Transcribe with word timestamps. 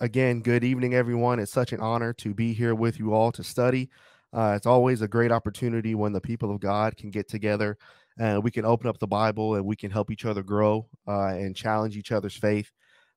again, 0.00 0.40
good 0.40 0.64
evening, 0.64 0.94
everyone. 0.94 1.38
It's 1.38 1.52
such 1.52 1.72
an 1.74 1.80
honor 1.80 2.14
to 2.14 2.32
be 2.32 2.54
here 2.54 2.74
with 2.74 2.98
you 2.98 3.12
all 3.12 3.30
to 3.32 3.44
study. 3.44 3.90
Uh, 4.32 4.54
it's 4.56 4.66
always 4.66 5.02
a 5.02 5.08
great 5.08 5.30
opportunity 5.30 5.94
when 5.94 6.12
the 6.12 6.20
people 6.20 6.50
of 6.50 6.60
God 6.60 6.96
can 6.96 7.10
get 7.10 7.28
together 7.28 7.76
and 8.18 8.42
we 8.42 8.50
can 8.50 8.64
open 8.64 8.88
up 8.88 8.98
the 8.98 9.06
Bible 9.06 9.56
and 9.56 9.64
we 9.64 9.76
can 9.76 9.90
help 9.90 10.10
each 10.10 10.24
other 10.24 10.42
grow 10.42 10.88
uh, 11.06 11.28
and 11.28 11.54
challenge 11.54 11.96
each 11.96 12.12
other's 12.12 12.36
faith 12.36 12.70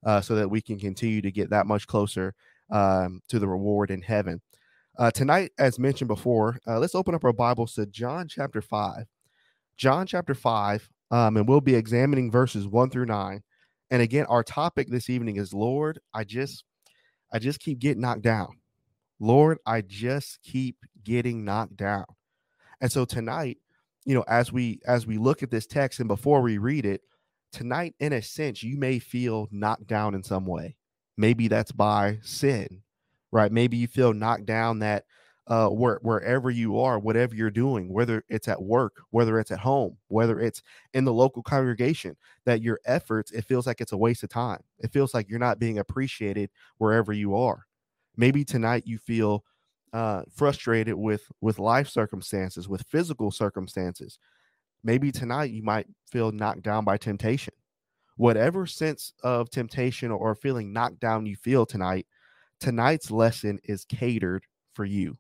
uh, 0.06 0.20
so 0.20 0.36
that 0.36 0.50
we 0.50 0.62
can 0.62 0.78
continue 0.78 1.22
to 1.22 1.32
get 1.32 1.50
that 1.52 1.68
much 1.68 1.88
closer 1.88 2.34
um, 2.70 3.22
to 3.30 3.40
the 3.40 3.48
reward 3.48 3.90
in 3.90 4.02
heaven. 4.02 4.42
Uh, 5.00 5.10
tonight, 5.10 5.52
as 5.58 5.80
mentioned 5.80 6.08
before, 6.10 6.60
uh, 6.68 6.80
let's 6.80 6.96
open 6.96 7.16
up 7.16 7.24
our 7.24 7.34
Bibles 7.34 7.74
to 7.76 7.86
John 7.86 8.28
chapter 8.28 8.62
5. 8.62 9.06
John 9.78 10.06
chapter 10.06 10.36
5, 10.36 10.90
um, 11.12 11.38
and 11.38 11.48
we'll 11.48 11.62
be 11.62 11.76
examining 11.76 12.30
verses 12.30 12.68
1 12.68 12.90
through 12.90 13.06
9. 13.06 13.42
And 13.90 14.02
again, 14.02 14.26
our 14.26 14.44
topic 14.44 14.90
this 14.90 15.10
evening 15.10 15.38
is 15.38 15.54
Lord, 15.54 16.00
I 16.14 16.24
just 16.24 16.64
I 17.34 17.40
just 17.40 17.60
keep 17.60 17.80
getting 17.80 18.02
knocked 18.02 18.22
down. 18.22 18.60
Lord, 19.20 19.58
I 19.66 19.82
just 19.82 20.42
keep 20.44 20.78
getting 21.04 21.44
knocked 21.44 21.76
down. 21.76 22.06
And 22.80 22.92
so 22.92 23.06
tonight, 23.06 23.58
you 24.06 24.14
know, 24.14 24.24
as 24.28 24.52
we 24.52 24.80
as 24.86 25.08
we 25.08 25.18
look 25.18 25.42
at 25.42 25.50
this 25.50 25.66
text 25.66 26.00
and 26.00 26.08
before 26.08 26.42
we 26.42 26.58
read 26.58 26.86
it, 26.86 27.02
tonight 27.52 27.96
in 28.00 28.14
a 28.14 28.22
sense 28.22 28.62
you 28.62 28.78
may 28.78 29.00
feel 29.00 29.48
knocked 29.52 29.88
down 29.88 30.14
in 30.14 30.24
some 30.24 30.46
way. 30.46 30.76
Maybe 31.18 31.48
that's 31.48 31.72
by 31.72 32.20
sin, 32.22 32.82
right? 33.32 33.52
Maybe 33.52 33.78
you 33.78 33.88
feel 33.88 34.14
knocked 34.14 34.46
down 34.46 34.80
that 34.80 35.06
uh, 35.48 35.68
where, 35.68 36.00
wherever 36.02 36.50
you 36.50 36.80
are, 36.80 36.98
whatever 36.98 37.36
you're 37.36 37.52
doing, 37.52 37.92
whether 37.92 38.24
it's 38.30 38.48
at 38.48 38.62
work, 38.62 39.02
whether 39.10 39.40
it's 39.40 39.52
at 39.52 39.60
home, 39.60 39.98
whether 40.08 40.40
it's 40.40 40.62
in 40.94 41.04
the 41.04 41.14
local 41.14 41.44
congregation, 41.44 42.16
that 42.46 42.62
your 42.62 42.80
efforts, 42.86 43.32
it 43.32 43.46
feels 43.46 43.68
like 43.68 43.82
it's 43.82 43.92
a 43.92 43.98
waste 43.98 44.24
of 44.24 44.30
time. 44.30 44.62
It 44.80 44.94
feels 44.94 45.14
like 45.14 45.30
you're 45.30 45.40
not 45.40 45.60
being 45.60 45.80
appreciated 45.80 46.50
wherever 46.78 47.12
you 47.12 47.36
are. 47.36 47.66
Maybe 48.16 48.46
tonight 48.46 48.84
you 48.86 48.98
feel 48.98 49.44
uh, 49.92 50.24
frustrated 50.34 50.96
with 50.96 51.24
with 51.42 51.60
life 51.60 51.88
circumstances, 51.88 52.70
with 52.70 52.84
physical 52.88 53.30
circumstances. 53.30 54.20
Maybe 54.84 55.12
tonight 55.12 55.52
you 55.52 55.64
might 55.64 55.88
feel 56.10 56.32
knocked 56.32 56.64
down 56.64 56.86
by 56.86 56.98
temptation. 56.98 57.54
Whatever 58.16 58.66
sense 58.66 59.14
of 59.24 59.50
temptation 59.50 60.12
or 60.12 60.36
feeling 60.36 60.72
knocked 60.72 61.00
down 61.00 61.26
you 61.26 61.36
feel 61.36 61.66
tonight, 61.66 62.08
tonight's 62.60 63.12
lesson 63.12 63.60
is 63.64 63.86
catered 63.86 64.46
for 64.74 64.86
you 64.86 65.18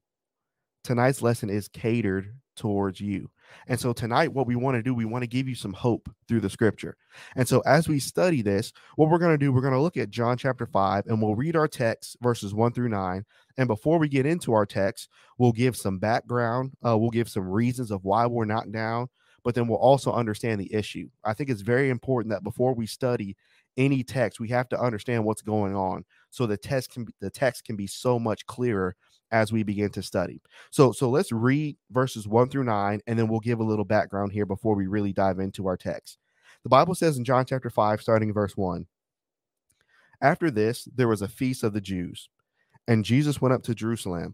tonight's 0.83 1.21
lesson 1.21 1.49
is 1.49 1.67
catered 1.67 2.33
towards 2.55 2.99
you. 2.99 3.29
And 3.67 3.79
so 3.79 3.93
tonight, 3.93 4.33
what 4.33 4.47
we 4.47 4.55
want 4.55 4.75
to 4.75 4.83
do, 4.83 4.93
we 4.93 5.05
want 5.05 5.23
to 5.23 5.27
give 5.27 5.47
you 5.47 5.55
some 5.55 5.73
hope 5.73 6.09
through 6.27 6.41
the 6.41 6.49
scripture. 6.49 6.95
And 7.35 7.47
so 7.47 7.61
as 7.61 7.87
we 7.87 7.99
study 7.99 8.41
this, 8.41 8.73
what 8.95 9.09
we're 9.09 9.19
going 9.19 9.33
to 9.33 9.43
do, 9.43 9.51
we're 9.51 9.61
going 9.61 9.73
to 9.73 9.81
look 9.81 9.97
at 9.97 10.09
John 10.09 10.37
chapter 10.37 10.65
5 10.65 11.05
and 11.07 11.21
we'll 11.21 11.35
read 11.35 11.55
our 11.55 11.67
text, 11.67 12.17
verses 12.21 12.53
1 12.53 12.73
through 12.73 12.89
9. 12.89 13.23
And 13.57 13.67
before 13.67 13.99
we 13.99 14.09
get 14.09 14.25
into 14.25 14.53
our 14.53 14.65
text, 14.65 15.09
we'll 15.37 15.51
give 15.51 15.75
some 15.75 15.99
background, 15.99 16.73
uh, 16.85 16.97
we'll 16.97 17.11
give 17.11 17.29
some 17.29 17.47
reasons 17.47 17.91
of 17.91 18.03
why 18.03 18.25
we're 18.25 18.45
not 18.45 18.71
down, 18.71 19.07
but 19.43 19.55
then 19.55 19.67
we'll 19.67 19.77
also 19.77 20.11
understand 20.11 20.59
the 20.59 20.73
issue. 20.73 21.09
I 21.23 21.33
think 21.33 21.49
it's 21.49 21.61
very 21.61 21.89
important 21.89 22.31
that 22.31 22.43
before 22.43 22.73
we 22.73 22.87
study 22.87 23.35
any 23.77 24.03
text, 24.03 24.39
we 24.39 24.49
have 24.49 24.69
to 24.69 24.79
understand 24.79 25.25
what's 25.25 25.41
going 25.41 25.75
on 25.75 26.05
so 26.33 26.47
the 26.47 26.57
text 26.57 26.91
can 26.91 27.05
be, 27.05 27.13
the 27.21 27.29
text 27.29 27.63
can 27.63 27.75
be 27.75 27.85
so 27.85 28.17
much 28.17 28.43
clearer 28.47 28.95
as 29.31 29.53
we 29.53 29.61
begin 29.61 29.91
to 29.91 30.01
study. 30.01 30.41
So 30.71 30.91
so 30.91 31.09
let's 31.09 31.31
read 31.31 31.77
verses 31.91 32.27
1 32.27 32.49
through 32.49 32.63
9 32.63 33.01
and 33.05 33.19
then 33.19 33.27
we'll 33.27 33.39
give 33.39 33.59
a 33.59 33.63
little 33.63 33.85
background 33.85 34.31
here 34.31 34.47
before 34.47 34.75
we 34.75 34.87
really 34.87 35.13
dive 35.13 35.37
into 35.37 35.67
our 35.67 35.77
text. 35.77 36.17
The 36.63 36.69
Bible 36.69 36.95
says 36.95 37.17
in 37.17 37.23
John 37.23 37.45
chapter 37.45 37.69
5 37.69 38.01
starting 38.01 38.29
in 38.29 38.33
verse 38.33 38.57
1. 38.57 38.87
After 40.21 40.49
this 40.49 40.87
there 40.95 41.07
was 41.07 41.21
a 41.21 41.27
feast 41.27 41.63
of 41.63 41.73
the 41.73 41.81
Jews 41.81 42.29
and 42.87 43.05
Jesus 43.05 43.39
went 43.39 43.53
up 43.53 43.61
to 43.63 43.75
Jerusalem. 43.75 44.33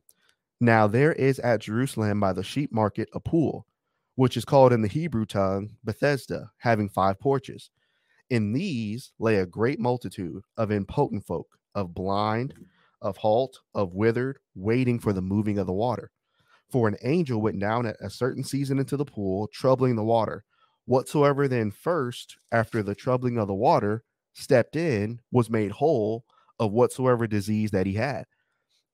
Now 0.61 0.88
there 0.88 1.11
is 1.11 1.39
at 1.39 1.59
Jerusalem 1.59 2.22
by 2.22 2.31
the 2.31 2.44
sheep 2.44 2.72
market 2.72 3.09
a 3.13 3.19
pool 3.19 3.66
which 4.16 4.38
is 4.38 4.45
called 4.45 4.72
in 4.72 4.81
the 4.81 4.88
Hebrew 4.88 5.25
tongue 5.25 5.72
Bethesda, 5.84 6.52
having 6.59 6.88
five 6.88 7.19
porches. 7.19 7.72
In 8.29 8.53
these 8.53 9.12
lay 9.19 9.38
a 9.38 9.46
great 9.46 9.79
multitude 9.79 10.44
of 10.56 10.72
impotent 10.72 11.25
folk, 11.25 11.59
of 11.75 11.94
blind, 11.94 12.53
of 13.02 13.18
halt, 13.18 13.59
of 13.74 13.94
withered, 13.94 14.40
waiting 14.56 15.00
for 15.00 15.13
the 15.13 15.22
moving 15.22 15.57
of 15.57 15.68
the 15.68 15.74
water. 15.74 16.12
For 16.69 16.88
an 16.88 16.97
angel 17.03 17.41
went 17.41 17.59
down 17.59 17.85
at 17.85 17.97
a 18.00 18.09
certain 18.09 18.44
season 18.44 18.80
into 18.80 18.97
the 18.97 19.06
pool, 19.06 19.47
troubling 19.52 19.96
the 19.96 20.03
water. 20.03 20.44
Whatsoever 20.85 21.47
then 21.47 21.72
first, 21.72 22.38
after 22.52 22.84
the 22.84 22.96
troubling 22.96 23.38
of 23.38 23.47
the 23.47 23.53
water, 23.53 24.03
stepped 24.34 24.75
in, 24.75 25.19
was 25.31 25.50
made 25.50 25.72
whole 25.72 26.25
of 26.59 26.72
whatsoever 26.72 27.28
disease 27.28 27.72
that 27.72 27.85
he 27.85 27.94
had. 27.94 28.25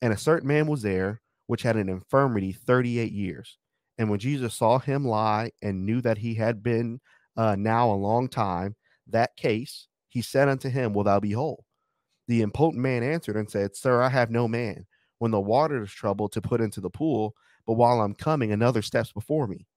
And 0.01 0.13
a 0.13 0.17
certain 0.17 0.47
man 0.47 0.67
was 0.67 0.81
there, 0.81 1.21
which 1.47 1.63
had 1.63 1.75
an 1.75 1.89
infirmity 1.89 2.51
38 2.51 3.11
years. 3.11 3.57
And 3.97 4.09
when 4.09 4.19
Jesus 4.19 4.53
saw 4.55 4.79
him 4.79 5.05
lie 5.05 5.51
and 5.61 5.85
knew 5.85 6.01
that 6.01 6.17
he 6.17 6.35
had 6.35 6.61
been 6.61 6.99
uh, 7.37 7.55
now 7.57 7.89
a 7.89 7.95
long 7.95 8.27
time, 8.27 8.75
that 9.07 9.35
case, 9.35 9.87
he 10.09 10.21
said 10.21 10.49
unto 10.49 10.69
him, 10.69 10.93
Will 10.93 11.03
thou 11.03 11.19
be 11.19 11.31
whole? 11.31 11.65
The 12.27 12.41
impotent 12.41 12.81
man 12.81 13.03
answered 13.03 13.35
and 13.35 13.49
said, 13.49 13.75
Sir, 13.75 14.01
I 14.01 14.09
have 14.09 14.31
no 14.31 14.47
man 14.47 14.85
when 15.19 15.31
the 15.31 15.39
water 15.39 15.83
is 15.83 15.91
troubled 15.91 16.31
to 16.33 16.41
put 16.41 16.61
into 16.61 16.81
the 16.81 16.89
pool, 16.89 17.35
but 17.65 17.73
while 17.73 18.01
I'm 18.01 18.13
coming, 18.13 18.51
another 18.51 18.81
steps 18.81 19.11
before 19.11 19.47
me. 19.47 19.67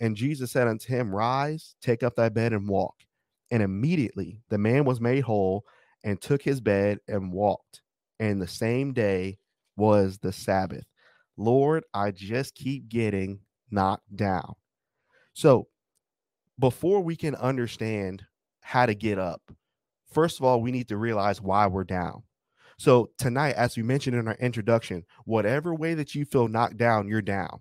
And 0.00 0.16
Jesus 0.16 0.50
said 0.50 0.68
unto 0.68 0.88
him, 0.88 1.14
Rise, 1.14 1.74
take 1.80 2.02
up 2.02 2.16
thy 2.16 2.28
bed 2.28 2.52
and 2.52 2.68
walk. 2.68 2.94
And 3.50 3.62
immediately 3.62 4.40
the 4.48 4.58
man 4.58 4.84
was 4.84 5.00
made 5.00 5.22
whole 5.22 5.64
and 6.04 6.20
took 6.20 6.42
his 6.42 6.60
bed 6.60 6.98
and 7.08 7.32
walked. 7.32 7.82
And 8.20 8.40
the 8.40 8.48
same 8.48 8.92
day 8.92 9.38
was 9.76 10.18
the 10.18 10.32
Sabbath. 10.32 10.84
Lord, 11.36 11.84
I 11.92 12.10
just 12.10 12.54
keep 12.54 12.88
getting 12.88 13.40
knocked 13.70 14.16
down. 14.16 14.54
So, 15.34 15.68
before 16.58 17.00
we 17.02 17.16
can 17.16 17.34
understand 17.34 18.24
how 18.60 18.86
to 18.86 18.94
get 18.94 19.18
up, 19.18 19.42
first 20.16 20.40
of 20.40 20.44
all, 20.46 20.62
we 20.62 20.72
need 20.72 20.88
to 20.88 20.96
realize 20.96 21.42
why 21.42 21.66
we're 21.66 21.84
down. 21.84 22.22
So 22.78 23.10
tonight, 23.18 23.54
as 23.54 23.76
we 23.76 23.82
mentioned 23.82 24.16
in 24.16 24.26
our 24.26 24.36
introduction, 24.36 25.04
whatever 25.26 25.74
way 25.74 25.92
that 25.92 26.14
you 26.14 26.24
feel 26.24 26.48
knocked 26.48 26.78
down, 26.78 27.06
you're 27.06 27.20
down. 27.20 27.60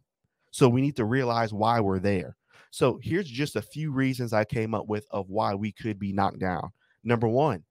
So 0.52 0.70
we 0.70 0.80
need 0.80 0.96
to 0.96 1.04
realize 1.04 1.52
why 1.52 1.82
we're 1.82 2.00
there. 2.00 2.38
So 2.72 2.98
here's 3.04 3.28
just 3.28 3.58
a 3.58 3.62
few 3.62 3.92
reasons 3.92 4.32
I 4.32 4.46
came 4.46 4.74
up 4.74 4.88
with 4.88 5.06
of 5.12 5.30
why 5.30 5.54
we 5.54 5.74
could 5.74 6.00
be 6.00 6.14
knocked 6.14 6.40
down. 6.40 6.70
Number 7.04 7.28
one, 7.28 7.66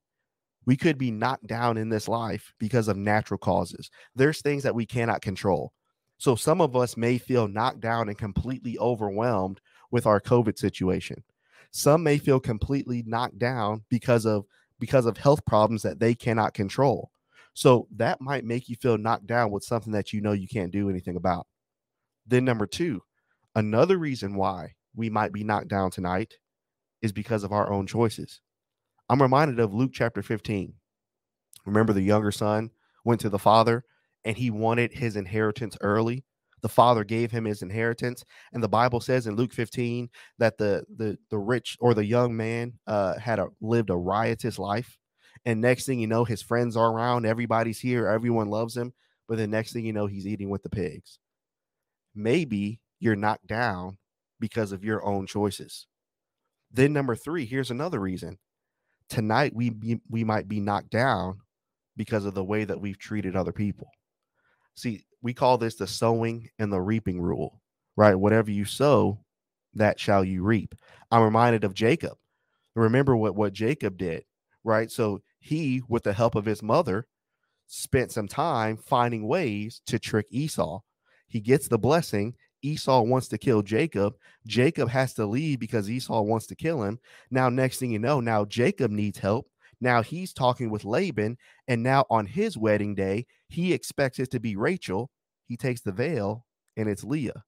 we 0.67 0.77
could 0.77 0.99
be 0.99 1.09
knocked 1.09 1.47
down 1.47 1.77
in 1.77 1.89
this 1.89 2.07
life 2.07 2.53
because 2.59 2.87
of 2.87 2.95
natural 2.95 3.39
causes. 3.39 3.89
There's 4.13 4.43
things 4.43 4.61
that 4.61 4.75
we 4.75 4.85
cannot 4.85 5.23
control. 5.23 5.73
So 6.19 6.35
some 6.35 6.61
of 6.61 6.75
us 6.75 6.95
may 6.95 7.17
feel 7.17 7.47
knocked 7.47 7.79
down 7.79 8.07
and 8.07 8.17
completely 8.19 8.77
overwhelmed 8.77 9.61
with 9.89 10.05
our 10.05 10.21
COVID 10.21 10.59
situation. 10.59 11.23
Some 11.71 12.03
may 12.03 12.19
feel 12.19 12.39
completely 12.39 13.03
knocked 13.07 13.39
down 13.39 13.83
because 13.89 14.27
of 14.27 14.45
because 14.85 15.07
of 15.07 15.17
health 15.17 15.43
problems 15.45 15.81
that 15.81 15.99
they 15.99 16.13
cannot 16.13 16.53
control. 16.53 17.09
So 17.55 17.87
that 17.95 18.21
might 18.21 18.45
make 18.45 18.69
you 18.69 18.75
feel 18.75 18.99
knocked 18.99 19.25
down 19.25 19.49
with 19.49 19.63
something 19.63 19.91
that 19.93 20.13
you 20.13 20.21
know 20.21 20.31
you 20.31 20.47
can't 20.47 20.71
do 20.71 20.91
anything 20.91 21.15
about. 21.15 21.47
Then, 22.27 22.45
number 22.45 22.67
two, 22.67 23.01
another 23.55 23.97
reason 23.97 24.35
why 24.35 24.75
we 24.95 25.09
might 25.09 25.33
be 25.33 25.43
knocked 25.43 25.69
down 25.69 25.89
tonight 25.89 26.35
is 27.01 27.11
because 27.11 27.43
of 27.43 27.51
our 27.51 27.71
own 27.71 27.87
choices. 27.87 28.41
I'm 29.09 29.23
reminded 29.23 29.59
of 29.59 29.73
Luke 29.73 29.89
chapter 29.91 30.21
15. 30.21 30.75
Remember, 31.65 31.91
the 31.91 32.03
younger 32.03 32.31
son 32.31 32.69
went 33.03 33.21
to 33.21 33.29
the 33.29 33.39
father 33.39 33.85
and 34.23 34.37
he 34.37 34.51
wanted 34.51 34.93
his 34.93 35.15
inheritance 35.15 35.75
early. 35.81 36.25
The 36.65 36.69
father 36.69 37.03
gave 37.03 37.29
him 37.29 37.45
his 37.45 37.61
inheritance, 37.61 38.23
and 38.51 38.63
the 38.63 38.67
Bible 38.67 38.99
says 38.99 39.27
in 39.27 39.35
Luke 39.35 39.53
15 39.53 40.09
that 40.39 40.57
the 40.57 40.83
the 40.97 41.15
the 41.29 41.37
rich 41.37 41.77
or 41.79 41.93
the 41.93 42.03
young 42.03 42.35
man 42.35 42.73
uh, 42.87 43.19
had 43.19 43.37
a, 43.37 43.49
lived 43.61 43.91
a 43.91 43.95
riotous 43.95 44.57
life. 44.57 44.97
And 45.45 45.61
next 45.61 45.85
thing 45.85 45.99
you 45.99 46.07
know, 46.07 46.25
his 46.25 46.41
friends 46.41 46.75
are 46.75 46.91
around, 46.91 47.27
everybody's 47.27 47.79
here, 47.79 48.07
everyone 48.07 48.49
loves 48.49 48.75
him. 48.75 48.93
But 49.27 49.37
the 49.37 49.45
next 49.45 49.73
thing 49.73 49.85
you 49.85 49.93
know, 49.93 50.07
he's 50.07 50.25
eating 50.25 50.49
with 50.49 50.63
the 50.63 50.71
pigs. 50.71 51.19
Maybe 52.15 52.79
you're 52.99 53.15
knocked 53.15 53.45
down 53.45 53.99
because 54.39 54.71
of 54.71 54.83
your 54.83 55.05
own 55.05 55.27
choices. 55.27 55.85
Then 56.71 56.93
number 56.93 57.15
three, 57.15 57.45
here's 57.45 57.69
another 57.69 57.99
reason. 57.99 58.39
Tonight 59.07 59.53
we 59.53 59.69
be, 59.69 59.99
we 60.09 60.23
might 60.23 60.47
be 60.47 60.61
knocked 60.61 60.89
down 60.89 61.41
because 61.95 62.25
of 62.25 62.33
the 62.33 62.43
way 62.43 62.63
that 62.63 62.81
we've 62.81 62.97
treated 62.97 63.35
other 63.35 63.53
people. 63.53 63.91
See, 64.75 65.05
we 65.21 65.33
call 65.33 65.57
this 65.57 65.75
the 65.75 65.87
sowing 65.87 66.49
and 66.59 66.71
the 66.71 66.81
reaping 66.81 67.21
rule, 67.21 67.61
right? 67.95 68.15
Whatever 68.15 68.51
you 68.51 68.65
sow, 68.65 69.19
that 69.73 69.99
shall 69.99 70.23
you 70.23 70.43
reap. 70.43 70.75
I'm 71.11 71.23
reminded 71.23 71.63
of 71.63 71.73
Jacob. 71.73 72.17
Remember 72.75 73.15
what 73.15 73.35
what 73.35 73.53
Jacob 73.53 73.97
did, 73.97 74.23
right? 74.63 74.91
So 74.91 75.21
he, 75.39 75.81
with 75.87 76.03
the 76.03 76.13
help 76.13 76.35
of 76.35 76.45
his 76.45 76.61
mother, 76.61 77.07
spent 77.67 78.11
some 78.11 78.27
time 78.27 78.77
finding 78.77 79.27
ways 79.27 79.81
to 79.87 79.99
trick 79.99 80.27
Esau. 80.29 80.81
He 81.27 81.39
gets 81.39 81.67
the 81.67 81.79
blessing. 81.79 82.35
Esau 82.61 83.01
wants 83.01 83.27
to 83.29 83.37
kill 83.37 83.61
Jacob. 83.61 84.15
Jacob 84.47 84.89
has 84.89 85.13
to 85.13 85.25
leave 85.25 85.59
because 85.59 85.89
Esau 85.89 86.21
wants 86.21 86.47
to 86.47 86.55
kill 86.55 86.83
him. 86.83 86.99
Now, 87.29 87.49
next 87.49 87.77
thing 87.77 87.91
you 87.91 87.99
know, 87.99 88.19
now 88.19 88.45
Jacob 88.45 88.91
needs 88.91 89.19
help 89.19 89.47
Now 89.81 90.01
he's 90.01 90.33
talking 90.33 90.69
with 90.69 90.85
Laban, 90.85 91.37
and 91.67 91.83
now 91.83 92.05
on 92.09 92.25
his 92.25 92.57
wedding 92.57 92.95
day, 92.95 93.25
he 93.49 93.73
expects 93.73 94.19
it 94.19 94.31
to 94.31 94.39
be 94.39 94.55
Rachel. 94.55 95.09
He 95.47 95.57
takes 95.57 95.81
the 95.81 95.91
veil, 95.91 96.45
and 96.77 96.89
it's 96.89 97.03
Leah. 97.03 97.43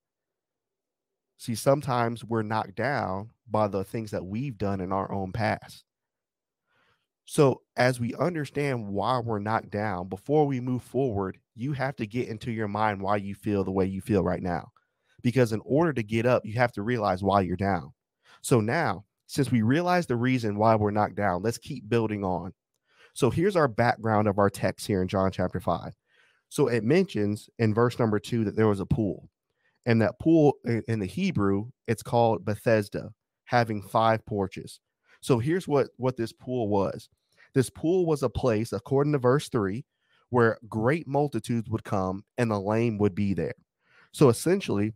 See, 1.37 1.55
sometimes 1.55 2.23
we're 2.23 2.41
knocked 2.41 2.75
down 2.75 3.31
by 3.49 3.67
the 3.67 3.83
things 3.83 4.11
that 4.11 4.25
we've 4.25 4.57
done 4.57 4.81
in 4.81 4.91
our 4.91 5.11
own 5.11 5.31
past. 5.31 5.83
So, 7.25 7.61
as 7.75 7.99
we 7.99 8.15
understand 8.15 8.87
why 8.87 9.19
we're 9.19 9.39
knocked 9.39 9.69
down, 9.69 10.07
before 10.07 10.47
we 10.47 10.61
move 10.61 10.81
forward, 10.81 11.37
you 11.55 11.73
have 11.73 11.95
to 11.97 12.07
get 12.07 12.29
into 12.29 12.51
your 12.51 12.69
mind 12.69 13.01
why 13.01 13.17
you 13.17 13.35
feel 13.35 13.63
the 13.63 13.71
way 13.71 13.85
you 13.85 14.01
feel 14.01 14.23
right 14.23 14.41
now. 14.41 14.71
Because 15.21 15.51
in 15.51 15.61
order 15.65 15.91
to 15.93 16.03
get 16.03 16.25
up, 16.25 16.45
you 16.45 16.53
have 16.53 16.71
to 16.73 16.83
realize 16.83 17.21
why 17.21 17.41
you're 17.41 17.57
down. 17.57 17.91
So, 18.41 18.61
now, 18.61 19.03
since 19.27 19.51
we 19.51 19.61
realize 19.61 20.05
the 20.05 20.15
reason 20.15 20.57
why 20.57 20.75
we're 20.75 20.91
knocked 20.91 21.15
down, 21.15 21.43
let's 21.43 21.57
keep 21.57 21.87
building 21.87 22.23
on. 22.23 22.53
So, 23.13 23.29
here's 23.29 23.55
our 23.55 23.67
background 23.67 24.27
of 24.27 24.39
our 24.39 24.49
text 24.49 24.87
here 24.87 25.01
in 25.01 25.07
John 25.07 25.31
chapter 25.31 25.59
5. 25.59 25.93
So, 26.49 26.67
it 26.67 26.83
mentions 26.83 27.49
in 27.59 27.73
verse 27.73 27.99
number 27.99 28.19
two 28.19 28.43
that 28.45 28.55
there 28.55 28.67
was 28.67 28.79
a 28.79 28.85
pool. 28.85 29.29
And 29.85 30.01
that 30.01 30.19
pool 30.19 30.55
in 30.65 30.99
the 30.99 31.05
Hebrew, 31.05 31.69
it's 31.87 32.03
called 32.03 32.43
Bethesda, 32.43 33.09
having 33.45 33.81
five 33.81 34.25
porches. 34.25 34.81
So 35.21 35.39
here's 35.39 35.67
what 35.67 35.87
what 35.97 36.17
this 36.17 36.33
pool 36.33 36.67
was. 36.67 37.09
This 37.53 37.69
pool 37.69 38.05
was 38.05 38.23
a 38.23 38.29
place, 38.29 38.73
according 38.73 39.13
to 39.13 39.19
verse 39.19 39.49
3, 39.49 39.83
where 40.29 40.59
great 40.67 41.07
multitudes 41.07 41.69
would 41.69 41.83
come 41.83 42.23
and 42.37 42.51
the 42.51 42.59
lame 42.59 42.97
would 42.97 43.15
be 43.15 43.33
there. 43.33 43.55
So 44.11 44.29
essentially, 44.29 44.93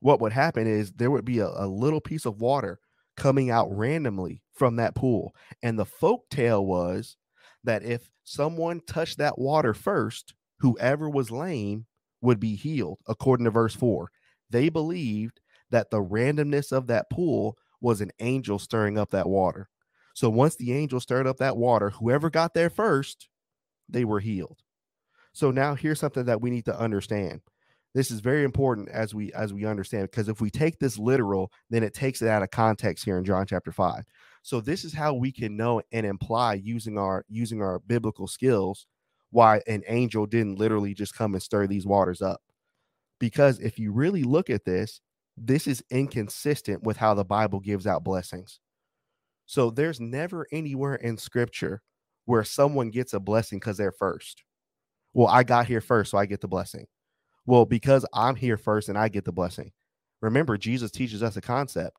what 0.00 0.20
would 0.20 0.32
happen 0.32 0.66
is 0.66 0.92
there 0.92 1.10
would 1.10 1.24
be 1.24 1.40
a, 1.40 1.48
a 1.48 1.66
little 1.66 2.00
piece 2.00 2.24
of 2.24 2.40
water 2.40 2.78
coming 3.18 3.50
out 3.50 3.68
randomly 3.76 4.40
from 4.54 4.76
that 4.76 4.94
pool. 4.94 5.34
And 5.62 5.78
the 5.78 5.84
folk 5.84 6.30
tale 6.30 6.64
was 6.64 7.16
that 7.64 7.82
if 7.82 8.08
someone 8.24 8.80
touched 8.86 9.18
that 9.18 9.38
water 9.38 9.74
first, 9.74 10.34
whoever 10.60 11.10
was 11.10 11.30
lame 11.30 11.86
would 12.20 12.40
be 12.40 12.54
healed, 12.54 12.98
according 13.06 13.44
to 13.44 13.50
verse 13.50 13.74
4. 13.74 14.10
They 14.50 14.68
believed 14.68 15.40
that 15.70 15.90
the 15.90 16.02
randomness 16.02 16.72
of 16.72 16.86
that 16.86 17.10
pool 17.10 17.58
was 17.80 18.00
an 18.00 18.10
angel 18.20 18.58
stirring 18.58 18.96
up 18.96 19.10
that 19.10 19.28
water. 19.28 19.68
So 20.14 20.30
once 20.30 20.56
the 20.56 20.72
angel 20.72 21.00
stirred 21.00 21.26
up 21.26 21.36
that 21.38 21.56
water, 21.56 21.90
whoever 21.90 22.30
got 22.30 22.54
there 22.54 22.70
first, 22.70 23.28
they 23.88 24.04
were 24.04 24.20
healed. 24.20 24.58
So 25.32 25.50
now 25.50 25.74
here's 25.74 26.00
something 26.00 26.24
that 26.24 26.40
we 26.40 26.50
need 26.50 26.64
to 26.64 26.78
understand. 26.78 27.40
This 27.98 28.12
is 28.12 28.20
very 28.20 28.44
important 28.44 28.88
as 28.90 29.12
we 29.12 29.32
as 29.32 29.52
we 29.52 29.64
understand 29.64 30.04
because 30.04 30.28
if 30.28 30.40
we 30.40 30.50
take 30.50 30.78
this 30.78 30.98
literal, 30.98 31.50
then 31.68 31.82
it 31.82 31.94
takes 31.94 32.22
it 32.22 32.28
out 32.28 32.44
of 32.44 32.50
context 32.52 33.04
here 33.04 33.18
in 33.18 33.24
John 33.24 33.44
chapter 33.44 33.72
5. 33.72 34.04
So 34.42 34.60
this 34.60 34.84
is 34.84 34.94
how 34.94 35.14
we 35.14 35.32
can 35.32 35.56
know 35.56 35.82
and 35.90 36.06
imply 36.06 36.54
using 36.54 36.96
our 36.96 37.24
using 37.28 37.60
our 37.60 37.80
biblical 37.80 38.28
skills 38.28 38.86
why 39.32 39.62
an 39.66 39.82
angel 39.88 40.26
didn't 40.26 40.60
literally 40.60 40.94
just 40.94 41.16
come 41.16 41.34
and 41.34 41.42
stir 41.42 41.66
these 41.66 41.86
waters 41.86 42.22
up. 42.22 42.40
Because 43.18 43.58
if 43.58 43.80
you 43.80 43.90
really 43.90 44.22
look 44.22 44.48
at 44.48 44.64
this, 44.64 45.00
this 45.36 45.66
is 45.66 45.82
inconsistent 45.90 46.84
with 46.84 46.98
how 46.98 47.14
the 47.14 47.24
Bible 47.24 47.58
gives 47.58 47.84
out 47.84 48.04
blessings. 48.04 48.60
So 49.46 49.70
there's 49.70 49.98
never 49.98 50.46
anywhere 50.52 50.94
in 50.94 51.16
scripture 51.18 51.82
where 52.26 52.44
someone 52.44 52.90
gets 52.90 53.12
a 53.12 53.18
blessing 53.18 53.58
because 53.58 53.76
they're 53.76 53.90
first. 53.90 54.44
Well, 55.14 55.26
I 55.26 55.42
got 55.42 55.66
here 55.66 55.80
first, 55.80 56.12
so 56.12 56.18
I 56.18 56.26
get 56.26 56.40
the 56.40 56.46
blessing. 56.46 56.86
Well, 57.48 57.64
because 57.64 58.04
I'm 58.12 58.36
here 58.36 58.58
first 58.58 58.90
and 58.90 58.98
I 58.98 59.08
get 59.08 59.24
the 59.24 59.32
blessing. 59.32 59.72
Remember, 60.20 60.58
Jesus 60.58 60.90
teaches 60.90 61.22
us 61.22 61.34
a 61.38 61.40
concept 61.40 61.96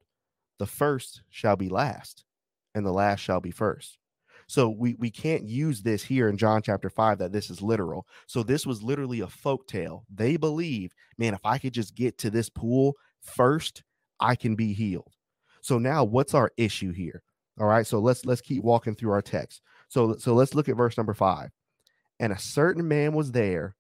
the 0.60 0.68
first 0.68 1.24
shall 1.32 1.56
be 1.56 1.70
last, 1.70 2.24
and 2.76 2.86
the 2.86 2.92
last 2.92 3.20
shall 3.22 3.40
be 3.40 3.50
first. 3.50 3.98
So 4.46 4.70
we 4.70 4.94
we 5.00 5.10
can't 5.10 5.50
use 5.50 5.82
this 5.82 6.04
here 6.04 6.30
in 6.30 6.38
John 6.38 6.62
chapter 6.62 6.88
5 6.88 7.18
that 7.18 7.32
this 7.32 7.50
is 7.50 7.64
literal. 7.64 8.06
So 8.28 8.44
this 8.44 8.68
was 8.68 8.84
literally 8.84 9.22
a 9.22 9.28
folk 9.28 9.66
tale. 9.66 10.06
They 10.14 10.38
believe, 10.38 10.92
man, 11.18 11.34
if 11.34 11.44
I 11.44 11.58
could 11.58 11.74
just 11.74 11.96
get 11.96 12.20
to 12.20 12.30
this 12.30 12.52
pool 12.52 12.94
first, 13.20 13.82
I 14.20 14.36
can 14.36 14.56
be 14.56 14.74
healed. 14.74 15.16
So 15.62 15.80
now 15.80 16.04
what's 16.04 16.36
our 16.36 16.52
issue 16.58 16.92
here? 16.92 17.24
All 17.60 17.66
right, 17.66 17.88
so 17.88 17.98
let's 17.98 18.24
let's 18.24 18.42
keep 18.42 18.64
walking 18.64 18.94
through 18.94 19.14
our 19.14 19.24
text. 19.24 19.62
So 19.88 20.16
so 20.18 20.36
let's 20.36 20.54
look 20.54 20.70
at 20.70 20.78
verse 20.78 20.96
number 20.96 21.16
5. 21.16 21.50
And 22.20 22.34
a 22.34 22.38
certain 22.38 22.88
man 22.88 23.14
was 23.14 23.32
there 23.32 23.76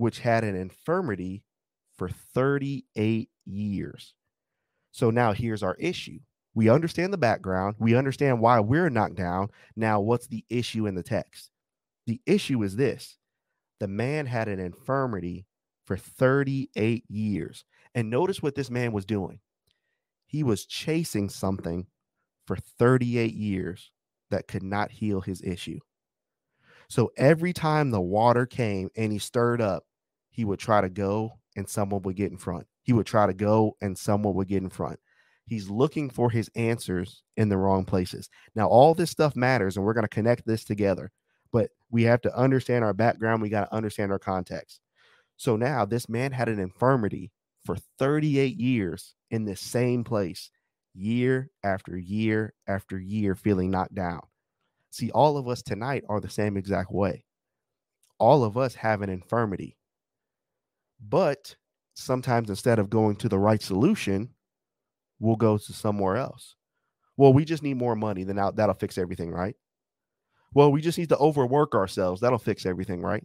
which 0.00 0.20
had 0.20 0.44
an 0.44 0.56
infirmity 0.56 1.42
for 1.98 2.08
38 2.08 3.28
years. 3.44 4.14
So 4.92 5.10
now 5.10 5.32
here's 5.32 5.62
our 5.62 5.74
issue. 5.74 6.20
We 6.54 6.70
understand 6.70 7.12
the 7.12 7.18
background. 7.18 7.76
We 7.78 7.94
understand 7.94 8.40
why 8.40 8.60
we're 8.60 8.88
knocked 8.88 9.16
down. 9.16 9.50
Now, 9.76 10.00
what's 10.00 10.26
the 10.26 10.42
issue 10.48 10.86
in 10.86 10.94
the 10.94 11.02
text? 11.02 11.50
The 12.06 12.18
issue 12.24 12.62
is 12.62 12.76
this 12.76 13.18
the 13.78 13.88
man 13.88 14.24
had 14.24 14.48
an 14.48 14.58
infirmity 14.58 15.44
for 15.86 15.98
38 15.98 17.04
years. 17.08 17.66
And 17.94 18.08
notice 18.08 18.42
what 18.42 18.54
this 18.54 18.70
man 18.70 18.92
was 18.92 19.04
doing. 19.04 19.38
He 20.26 20.42
was 20.42 20.64
chasing 20.64 21.28
something 21.28 21.86
for 22.46 22.56
38 22.56 23.34
years 23.34 23.90
that 24.30 24.48
could 24.48 24.62
not 24.62 24.90
heal 24.90 25.20
his 25.20 25.42
issue. 25.42 25.80
So 26.88 27.12
every 27.18 27.52
time 27.52 27.90
the 27.90 28.00
water 28.00 28.46
came 28.46 28.88
and 28.96 29.12
he 29.12 29.18
stirred 29.18 29.60
up, 29.60 29.84
he 30.30 30.44
would 30.44 30.58
try 30.58 30.80
to 30.80 30.88
go 30.88 31.32
and 31.56 31.68
someone 31.68 32.02
would 32.02 32.16
get 32.16 32.30
in 32.30 32.38
front. 32.38 32.66
He 32.82 32.92
would 32.92 33.06
try 33.06 33.26
to 33.26 33.34
go 33.34 33.76
and 33.80 33.96
someone 33.96 34.34
would 34.34 34.48
get 34.48 34.62
in 34.62 34.70
front. 34.70 34.98
He's 35.46 35.68
looking 35.68 36.10
for 36.10 36.30
his 36.30 36.48
answers 36.54 37.22
in 37.36 37.48
the 37.48 37.56
wrong 37.56 37.84
places. 37.84 38.30
Now, 38.54 38.68
all 38.68 38.94
this 38.94 39.10
stuff 39.10 39.34
matters, 39.34 39.76
and 39.76 39.84
we're 39.84 39.94
going 39.94 40.04
to 40.04 40.08
connect 40.08 40.46
this 40.46 40.64
together, 40.64 41.10
but 41.52 41.70
we 41.90 42.04
have 42.04 42.20
to 42.22 42.36
understand 42.36 42.84
our 42.84 42.94
background. 42.94 43.42
We 43.42 43.48
got 43.48 43.64
to 43.64 43.74
understand 43.74 44.12
our 44.12 44.18
context. 44.18 44.80
So 45.36 45.56
now 45.56 45.84
this 45.84 46.08
man 46.08 46.32
had 46.32 46.48
an 46.48 46.60
infirmity 46.60 47.32
for 47.64 47.76
38 47.98 48.56
years 48.56 49.14
in 49.30 49.44
the 49.44 49.56
same 49.56 50.04
place, 50.04 50.50
year 50.94 51.50
after 51.64 51.96
year 51.96 52.54
after 52.68 52.98
year, 52.98 53.34
feeling 53.34 53.70
knocked 53.70 53.94
down. 53.94 54.20
See, 54.90 55.10
all 55.10 55.36
of 55.36 55.48
us 55.48 55.62
tonight 55.62 56.04
are 56.08 56.20
the 56.20 56.30
same 56.30 56.56
exact 56.56 56.92
way. 56.92 57.24
All 58.18 58.44
of 58.44 58.58
us 58.58 58.74
have 58.74 59.02
an 59.02 59.10
infirmity. 59.10 59.76
But 61.08 61.56
sometimes 61.94 62.50
instead 62.50 62.78
of 62.78 62.90
going 62.90 63.16
to 63.16 63.28
the 63.28 63.38
right 63.38 63.62
solution, 63.62 64.30
we'll 65.18 65.36
go 65.36 65.58
to 65.58 65.72
somewhere 65.72 66.16
else. 66.16 66.56
Well, 67.16 67.32
we 67.32 67.44
just 67.44 67.62
need 67.62 67.76
more 67.76 67.96
money, 67.96 68.24
then 68.24 68.36
that'll 68.36 68.74
fix 68.74 68.96
everything, 68.96 69.30
right? 69.30 69.56
Well, 70.54 70.72
we 70.72 70.80
just 70.80 70.98
need 70.98 71.10
to 71.10 71.18
overwork 71.18 71.74
ourselves. 71.74 72.20
That'll 72.20 72.38
fix 72.38 72.66
everything, 72.66 73.02
right? 73.02 73.24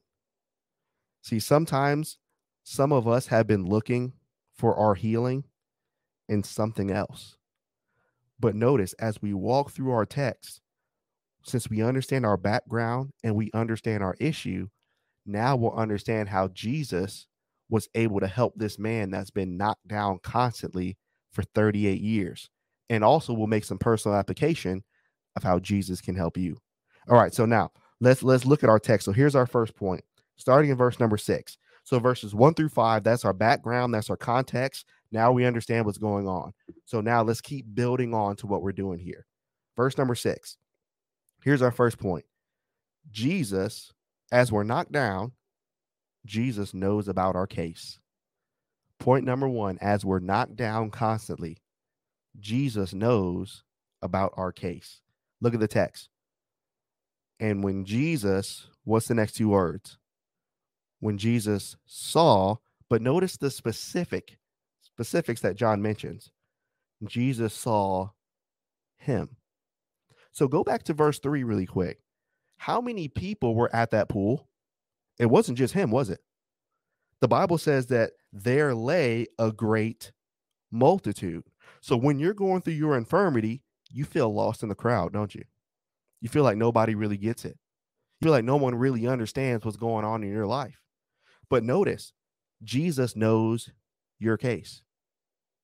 See, 1.22 1.40
sometimes 1.40 2.18
some 2.64 2.92
of 2.92 3.08
us 3.08 3.28
have 3.28 3.48
been 3.48 3.66
looking 3.66 4.14
for 4.54 4.76
our 4.76 4.96
healing 4.96 5.44
in 6.30 6.44
something 6.44 6.92
else. 6.92 7.38
But 8.40 8.56
notice 8.56 8.94
as 8.94 9.22
we 9.22 9.34
walk 9.34 9.72
through 9.72 9.92
our 9.92 10.06
text, 10.06 10.62
since 11.46 11.70
we 11.70 11.82
understand 11.82 12.26
our 12.26 12.38
background 12.38 13.12
and 13.24 13.36
we 13.36 13.52
understand 13.54 14.04
our 14.04 14.16
issue, 14.20 14.68
now 15.26 15.56
we'll 15.56 15.74
understand 15.74 16.30
how 16.30 16.50
Jesus 16.50 17.28
was 17.70 17.90
able 17.96 18.20
to 18.20 18.28
help 18.28 18.54
this 18.56 18.78
man 18.78 19.10
that's 19.12 19.32
been 19.32 19.58
knocked 19.58 19.88
down 19.88 20.20
constantly 20.24 20.98
for 21.32 21.44
38 21.56 22.00
years. 22.02 22.50
And 22.90 23.04
also 23.04 23.34
we'll 23.34 23.48
make 23.48 23.66
some 23.66 23.80
personal 23.80 24.18
application 24.18 24.84
of 25.36 25.44
how 25.44 25.60
Jesus 25.60 26.02
can 26.02 26.16
help 26.16 26.38
you. 26.38 26.58
All 27.10 27.18
right, 27.18 27.34
so 27.34 27.46
now 27.46 27.72
let's 28.00 28.24
let's 28.24 28.46
look 28.46 28.64
at 28.64 28.70
our 28.70 28.80
text. 28.80 29.06
So 29.06 29.12
here's 29.12 29.36
our 29.36 29.46
first 29.46 29.76
point, 29.76 30.04
starting 30.38 30.72
in 30.72 30.78
verse 30.78 31.00
number 31.00 31.18
6. 31.18 31.58
So 31.84 32.00
verses 32.00 32.34
1 32.34 32.56
through 32.56 32.70
5, 32.70 33.04
that's 33.04 33.26
our 33.26 33.34
background, 33.34 33.94
that's 33.94 34.10
our 34.10 34.18
context. 34.18 34.86
Now 35.12 35.32
we 35.32 35.46
understand 35.46 35.86
what's 35.86 36.00
going 36.00 36.28
on. 36.28 36.52
So 36.86 37.00
now 37.00 37.22
let's 37.22 37.42
keep 37.42 37.66
building 37.76 38.14
on 38.14 38.36
to 38.38 38.48
what 38.48 38.64
we're 38.64 38.72
doing 38.72 39.00
here. 39.00 39.26
Verse 39.78 39.98
number 39.98 40.16
6. 40.16 40.58
Here's 41.44 41.62
our 41.62 41.72
first 41.72 42.00
point. 42.00 42.26
Jesus, 43.12 43.92
as 44.32 44.52
we're 44.52 44.64
knocked 44.64 44.92
down, 44.92 45.34
Jesus 46.26 46.74
knows 46.74 47.08
about 47.08 47.36
our 47.36 47.48
case. 47.48 48.00
Point 49.00 49.26
number 49.26 49.48
one 49.48 49.78
as 49.80 50.04
we're 50.04 50.20
knocked 50.20 50.56
down 50.56 50.90
constantly, 50.90 51.58
Jesus 52.40 52.94
knows 52.94 53.64
about 54.02 54.34
our 54.36 54.52
case. 54.52 55.02
Look 55.42 55.54
at 55.54 55.60
the 55.60 55.68
text. 55.68 56.10
And 57.40 57.64
when 57.64 57.86
Jesus, 57.86 58.68
what's 58.84 59.08
the 59.08 59.14
next 59.14 59.34
two 59.34 59.50
words? 59.50 59.98
When 61.00 61.18
Jesus 61.18 61.76
saw, 61.86 62.56
but 62.90 63.02
notice 63.02 63.38
the 63.38 63.52
specific 63.52 64.38
specifics 64.82 65.42
that 65.42 65.58
John 65.58 65.82
mentions. 65.82 66.32
Jesus 67.06 67.54
saw 67.54 68.10
him. 68.98 69.36
So 70.32 70.48
go 70.48 70.64
back 70.64 70.84
to 70.84 70.94
verse 70.94 71.20
3 71.20 71.44
really 71.44 71.66
quick. 71.66 72.00
How 72.58 72.80
many 72.80 73.10
people 73.10 73.56
were 73.56 73.74
at 73.76 73.92
that 73.92 74.08
pool? 74.08 74.48
It 75.20 75.28
wasn't 75.28 75.58
just 75.58 75.74
him, 75.74 75.92
was 75.92 76.10
it? 76.10 76.20
the 77.22 77.28
Bible 77.28 77.58
says 77.58 77.88
that 77.88 78.12
there 78.32 78.76
lay 78.76 79.28
a 79.40 79.52
great 79.52 80.12
multitude. 80.72 81.44
So 81.82 81.98
when 81.98 82.20
you're 82.20 82.34
going 82.34 82.62
through 82.62 82.74
your 82.74 82.98
infirmity, 82.98 83.64
you 83.90 84.06
feel 84.06 84.34
lost 84.34 84.64
in 84.64 84.70
the 84.70 84.76
crowd, 84.76 85.14
don't 85.14 85.34
you? 85.34 85.44
You 86.22 86.30
feel 86.30 86.44
like 86.44 86.58
nobody 86.58 86.96
really 86.96 87.18
gets 87.18 87.46
it. 87.46 87.58
You 88.20 88.26
feel 88.26 88.32
like 88.32 88.46
no 88.46 88.58
one 88.58 88.76
really 88.76 89.08
understands 89.08 89.64
what's 89.64 89.78
going 89.78 90.06
on 90.06 90.24
in 90.24 90.32
your 90.32 90.46
life. 90.46 90.82
But 91.50 91.64
notice, 91.64 92.14
Jesus 92.64 93.16
knows 93.16 93.70
your 94.20 94.38
case. 94.38 94.82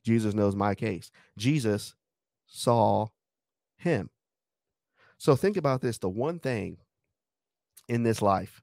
Jesus 0.06 0.34
knows 0.34 0.56
my 0.56 0.76
case. 0.76 1.12
Jesus 1.38 1.96
saw 2.48 3.08
him. 3.78 4.10
So 5.18 5.36
think 5.36 5.58
about 5.58 5.82
this 5.82 5.98
the 5.98 6.10
one 6.10 6.40
thing 6.40 6.78
in 7.88 8.04
this 8.04 8.22
life 8.22 8.62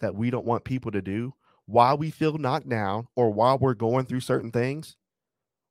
that 0.00 0.14
we 0.14 0.30
don't 0.30 0.46
want 0.46 0.64
people 0.64 0.90
to 0.92 1.02
do 1.02 1.34
while 1.70 1.96
we 1.96 2.10
feel 2.10 2.36
knocked 2.36 2.68
down 2.68 3.06
or 3.14 3.30
while 3.30 3.56
we're 3.56 3.74
going 3.74 4.04
through 4.04 4.20
certain 4.20 4.50
things, 4.50 4.96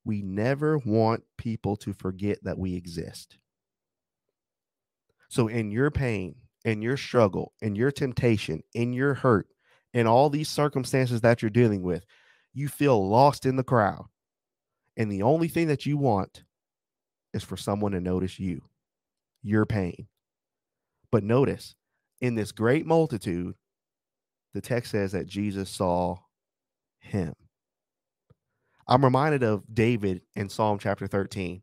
we 0.06 0.22
never 0.22 0.78
want 0.78 1.24
people 1.38 1.76
to 1.76 1.92
forget 1.92 2.42
that 2.44 2.58
we 2.58 2.76
exist. 2.76 3.38
So, 5.28 5.50
in 5.50 5.72
your 5.72 5.92
pain, 5.92 6.36
in 6.64 6.82
your 6.82 6.96
struggle, 6.96 7.54
in 7.62 7.76
your 7.76 7.92
temptation, 7.92 8.64
in 8.74 8.94
your 8.94 9.14
hurt, 9.14 9.48
in 9.94 10.08
all 10.08 10.30
these 10.30 10.48
circumstances 10.48 11.20
that 11.22 11.42
you're 11.42 11.50
dealing 11.52 11.84
with, 11.84 12.06
you 12.54 12.70
feel 12.70 13.08
lost 13.08 13.46
in 13.46 13.58
the 13.58 13.64
crowd. 13.64 14.06
And 14.96 15.12
the 15.12 15.24
only 15.24 15.50
thing 15.50 15.68
that 15.68 15.86
you 15.86 15.98
want 15.98 16.44
is 17.34 17.44
for 17.44 17.58
someone 17.58 17.92
to 17.92 18.00
notice 18.00 18.40
you, 18.40 18.62
your 19.44 19.66
pain. 19.66 20.08
But 21.12 21.24
notice, 21.24 21.76
in 22.22 22.36
this 22.36 22.52
great 22.52 22.86
multitude, 22.86 23.56
the 24.54 24.62
text 24.62 24.92
says 24.92 25.12
that 25.12 25.28
Jesus 25.28 25.70
saw 25.70 26.18
him. 27.00 27.34
I'm 28.88 29.04
reminded 29.04 29.44
of 29.44 29.64
David 29.72 30.22
in 30.36 30.50
Psalm 30.50 30.80
chapter 30.80 31.06
13, 31.06 31.62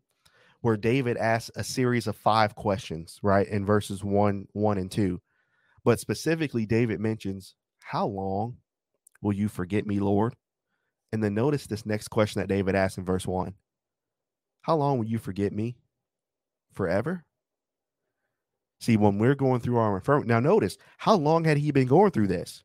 where 0.61 0.77
David 0.77 1.17
asks 1.17 1.51
a 1.57 1.65
series 1.65 2.07
of 2.07 2.17
five 2.17 2.55
questions, 2.55 3.19
right, 3.23 3.47
in 3.49 3.67
verses 3.67 4.05
one, 4.05 4.47
one, 4.53 4.79
and 4.79 4.91
two. 4.91 5.21
But 5.85 5.99
specifically, 5.99 6.67
David 6.67 7.01
mentions, 7.01 7.55
How 7.83 8.07
long 8.07 8.59
will 9.23 9.33
you 9.33 9.49
forget 9.49 9.87
me, 9.87 9.99
Lord? 9.99 10.35
And 11.13 11.23
then 11.23 11.35
notice 11.35 11.67
this 11.67 11.87
next 11.87 12.09
question 12.09 12.41
that 12.41 12.49
David 12.49 12.75
asks 12.75 12.99
in 12.99 13.05
verse 13.05 13.27
one 13.27 13.55
How 14.63 14.77
long 14.77 14.99
will 14.99 15.07
you 15.07 15.19
forget 15.19 15.53
me? 15.53 15.77
Forever? 16.75 17.25
See, 18.81 18.97
when 18.97 19.19
we're 19.19 19.35
going 19.35 19.61
through 19.61 19.79
our 19.79 19.97
infirmity, 19.97 20.29
now 20.29 20.41
notice 20.41 20.77
how 20.99 21.17
long 21.17 21.45
had 21.45 21.57
he 21.57 21.71
been 21.71 21.89
going 21.89 22.11
through 22.11 22.27
this? 22.29 22.63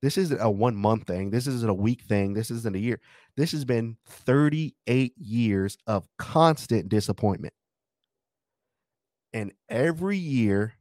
This 0.00 0.16
isn't 0.16 0.40
a 0.40 0.50
one 0.50 0.76
month 0.76 1.06
thing. 1.06 1.30
This 1.30 1.46
isn't 1.46 1.68
a 1.68 1.74
week 1.74 2.02
thing. 2.02 2.34
This 2.34 2.50
isn't 2.50 2.76
a 2.76 2.78
year. 2.78 3.00
This 3.36 3.52
has 3.52 3.64
been 3.64 3.96
38 4.06 5.12
years 5.18 5.76
of 5.86 6.08
constant 6.18 6.88
disappointment. 6.88 7.54
And 9.32 9.52
every 9.68 10.16
year 10.16 10.74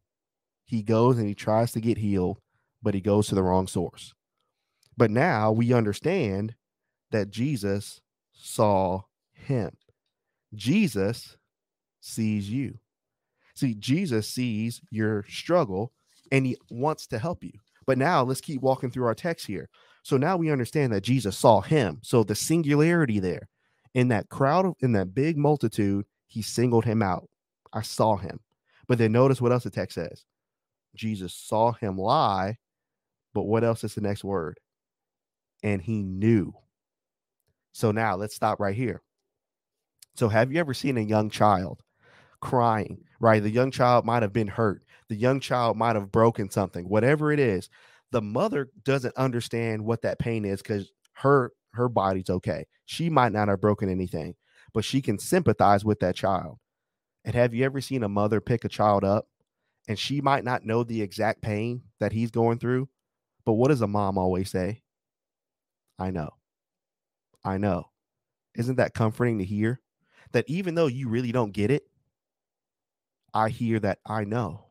he 0.66 0.84
goes 0.84 1.18
and 1.18 1.28
he 1.28 1.36
tries 1.36 1.72
to 1.72 1.82
get 1.82 1.98
healed, 1.98 2.40
but 2.82 2.94
he 2.94 3.02
goes 3.02 3.28
to 3.28 3.36
the 3.36 3.44
wrong 3.44 3.68
source. 3.68 4.14
But 4.96 5.12
now 5.12 5.52
we 5.52 5.74
understand 5.74 6.56
that 7.12 7.30
Jesus 7.30 8.02
saw 8.34 9.04
him. 9.34 9.72
Jesus 10.54 11.38
sees 12.00 12.50
you. 12.50 12.80
See, 13.56 13.74
Jesus 13.74 14.30
sees 14.30 14.82
your 14.92 15.26
struggle 15.28 15.92
and 16.32 16.46
he 16.46 16.58
wants 16.70 17.08
to 17.08 17.20
help 17.20 17.44
you. 17.44 17.54
But 17.88 17.98
now 17.98 18.22
let's 18.24 18.42
keep 18.42 18.62
walking 18.62 18.92
through 18.92 19.06
our 19.06 19.16
text 19.16 19.48
here. 19.48 19.70
So 20.04 20.18
now 20.18 20.38
we 20.38 20.52
understand 20.52 20.94
that 20.94 21.02
Jesus 21.02 21.38
saw 21.38 21.62
him. 21.62 22.00
So 22.04 22.24
the 22.24 22.36
singularity 22.36 23.20
there 23.20 23.50
in 23.96 24.10
that 24.10 24.30
crowd, 24.30 24.74
in 24.82 24.92
that 24.92 25.16
big 25.16 25.38
multitude, 25.38 26.06
he 26.28 26.42
singled 26.42 26.86
him 26.86 27.02
out. 27.02 27.28
I 27.74 27.82
saw 27.82 28.18
him. 28.18 28.40
But 28.88 28.98
then 28.98 29.12
notice 29.14 29.42
what 29.42 29.52
else 29.52 29.64
the 29.64 29.70
text 29.70 29.96
says 29.96 30.26
Jesus 30.96 31.34
saw 31.34 31.72
him 31.72 31.98
lie. 31.98 32.58
But 33.34 33.44
what 33.44 33.64
else 33.64 33.84
is 33.84 33.96
the 33.96 34.02
next 34.02 34.24
word? 34.24 34.60
And 35.64 35.82
he 35.82 36.04
knew. 36.04 36.54
So 37.74 37.92
now 37.92 38.16
let's 38.16 38.36
stop 38.36 38.60
right 38.60 38.76
here. 38.76 39.02
So, 40.16 40.28
have 40.30 40.52
you 40.52 40.60
ever 40.60 40.74
seen 40.74 40.98
a 40.98 41.02
young 41.02 41.30
child 41.30 41.82
crying, 42.42 43.04
right? 43.20 43.42
The 43.42 43.52
young 43.52 43.70
child 43.70 44.04
might 44.04 44.24
have 44.24 44.34
been 44.34 44.48
hurt 44.48 44.84
the 45.10 45.16
young 45.16 45.40
child 45.40 45.78
might 45.78 45.96
have 45.96 46.12
broken 46.12 46.50
something, 46.50 46.88
whatever 46.88 47.32
it 47.32 47.40
is. 47.40 47.70
The 48.12 48.22
mother 48.22 48.70
doesn't 48.84 49.16
understand 49.18 49.84
what 49.84 50.02
that 50.02 50.20
pain 50.20 50.46
is 50.46 50.62
because 50.62 50.92
her 51.14 51.52
her 51.74 51.90
body's 51.90 52.30
okay. 52.30 52.66
She 52.86 53.10
might 53.10 53.32
not 53.32 53.50
have 53.50 53.62
broken 53.62 53.90
anything, 53.90 54.36
but 54.74 54.86
she 54.86 55.02
can 55.02 55.20
sympathize 55.20 55.86
with 55.86 56.00
that 56.00 56.16
child. 56.16 56.58
And 57.26 57.36
have 57.36 57.54
you 57.54 57.66
ever 57.66 57.82
seen 57.82 58.04
a 58.04 58.10
mother 58.10 58.42
pick 58.42 58.66
a 58.66 58.70
child 58.70 59.04
up 59.04 59.28
and 59.88 60.00
she 60.00 60.22
might 60.22 60.44
not 60.44 60.66
know 60.66 60.84
the 60.84 61.02
exact 61.02 61.42
pain 61.42 61.82
that 62.00 62.14
he's 62.14 62.32
going 62.32 62.58
through? 62.60 62.90
But 63.46 63.54
what 63.54 63.68
does 63.68 63.82
a 63.82 63.88
mom 63.88 64.18
always 64.18 64.50
say? 64.50 64.82
I 66.00 66.12
know. 66.12 66.30
I 67.44 67.58
know. 67.58 67.90
Isn't 68.56 68.78
that 68.78 68.94
comforting 68.94 69.38
to 69.40 69.46
hear? 69.46 69.82
That 70.32 70.46
even 70.48 70.76
though 70.76 70.88
you 70.88 71.10
really 71.10 71.32
don't 71.32 71.54
get 71.54 71.72
it, 71.72 71.84
I 73.34 73.50
hear 73.50 73.80
that 73.80 74.00
I 74.06 74.24
know. 74.24 74.67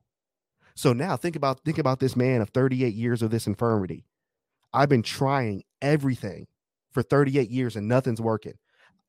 So 0.77 0.93
now 0.93 1.17
think 1.17 1.37
about 1.37 1.65
think 1.65 1.79
about 1.79 2.01
this 2.01 2.15
man 2.15 2.43
of 2.43 2.51
38 2.51 2.95
years 2.95 3.23
of 3.23 3.31
this 3.31 3.47
infirmity. 3.47 4.05
I've 4.75 4.91
been 4.91 5.03
trying 5.03 5.63
everything 5.81 6.47
for 6.93 7.03
38 7.03 7.51
years 7.51 7.77
and 7.77 7.89
nothing's 7.89 8.21
working. 8.21 8.55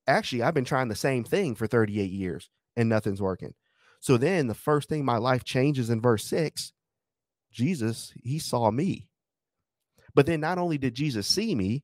Actually, 0.08 0.44
I've 0.44 0.54
been 0.54 0.66
trying 0.66 0.88
the 0.88 0.96
same 0.96 1.26
thing 1.26 1.56
for 1.56 1.68
38 1.68 2.10
years 2.10 2.50
and 2.78 2.88
nothing's 2.88 3.22
working. 3.22 3.54
So 4.00 4.16
then 4.16 4.48
the 4.48 4.54
first 4.54 4.88
thing 4.88 5.04
my 5.04 5.18
life 5.18 5.44
changes 5.44 5.90
in 5.90 6.00
verse 6.00 6.26
6, 6.26 6.72
Jesus, 7.52 8.14
he 8.24 8.40
saw 8.40 8.72
me. 8.72 9.10
But 10.16 10.26
then 10.26 10.40
not 10.40 10.58
only 10.58 10.78
did 10.78 10.96
Jesus 10.96 11.28
see 11.28 11.54
me, 11.54 11.84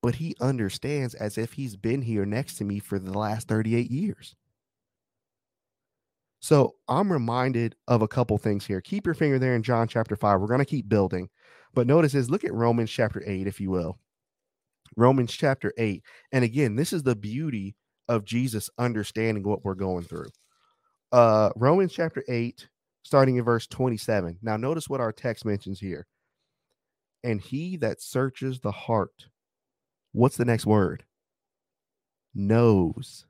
but 0.00 0.16
he 0.16 0.36
understands 0.40 1.14
as 1.14 1.38
if 1.38 1.54
he's 1.54 1.76
been 1.76 2.02
here 2.02 2.24
next 2.24 2.56
to 2.58 2.64
me 2.64 2.78
for 2.78 3.00
the 3.00 3.18
last 3.18 3.48
38 3.48 3.90
years. 3.90 4.36
So 6.40 6.76
I'm 6.88 7.12
reminded 7.12 7.74
of 7.88 8.02
a 8.02 8.08
couple 8.08 8.38
things 8.38 8.64
here. 8.64 8.80
Keep 8.80 9.06
your 9.06 9.14
finger 9.14 9.38
there 9.38 9.56
in 9.56 9.62
John 9.62 9.88
chapter 9.88 10.16
5. 10.16 10.40
We're 10.40 10.46
going 10.46 10.60
to 10.60 10.64
keep 10.64 10.88
building. 10.88 11.28
But 11.74 11.86
notice 11.86 12.14
is 12.14 12.30
look 12.30 12.44
at 12.44 12.54
Romans 12.54 12.90
chapter 12.90 13.22
8, 13.26 13.46
if 13.46 13.60
you 13.60 13.70
will. 13.70 13.98
Romans 14.96 15.32
chapter 15.32 15.72
8. 15.76 16.02
And 16.32 16.44
again, 16.44 16.76
this 16.76 16.92
is 16.92 17.02
the 17.02 17.16
beauty 17.16 17.74
of 18.08 18.24
Jesus 18.24 18.70
understanding 18.78 19.44
what 19.44 19.64
we're 19.64 19.74
going 19.74 20.04
through. 20.04 20.28
Uh 21.12 21.50
Romans 21.56 21.92
chapter 21.92 22.22
8, 22.28 22.68
starting 23.02 23.36
in 23.36 23.44
verse 23.44 23.66
27. 23.66 24.38
Now 24.42 24.56
notice 24.56 24.88
what 24.88 25.00
our 25.00 25.12
text 25.12 25.44
mentions 25.44 25.80
here. 25.80 26.06
And 27.24 27.40
he 27.40 27.76
that 27.78 28.00
searches 28.00 28.60
the 28.60 28.70
heart, 28.70 29.26
what's 30.12 30.36
the 30.36 30.44
next 30.44 30.66
word? 30.66 31.04
Knows. 32.34 33.26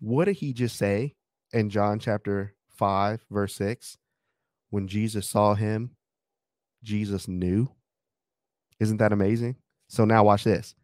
What 0.00 0.26
did 0.26 0.36
he 0.36 0.52
just 0.52 0.76
say? 0.76 1.14
In 1.52 1.70
John 1.70 1.98
chapter 1.98 2.54
5, 2.76 3.24
verse 3.30 3.54
6, 3.54 3.98
when 4.70 4.88
Jesus 4.88 5.28
saw 5.28 5.54
him, 5.54 5.96
Jesus 6.82 7.28
knew. 7.28 7.70
Isn't 8.78 8.98
that 8.98 9.12
amazing? 9.12 9.56
So 9.88 10.04
now 10.04 10.24
watch 10.24 10.44
this. 10.44 10.74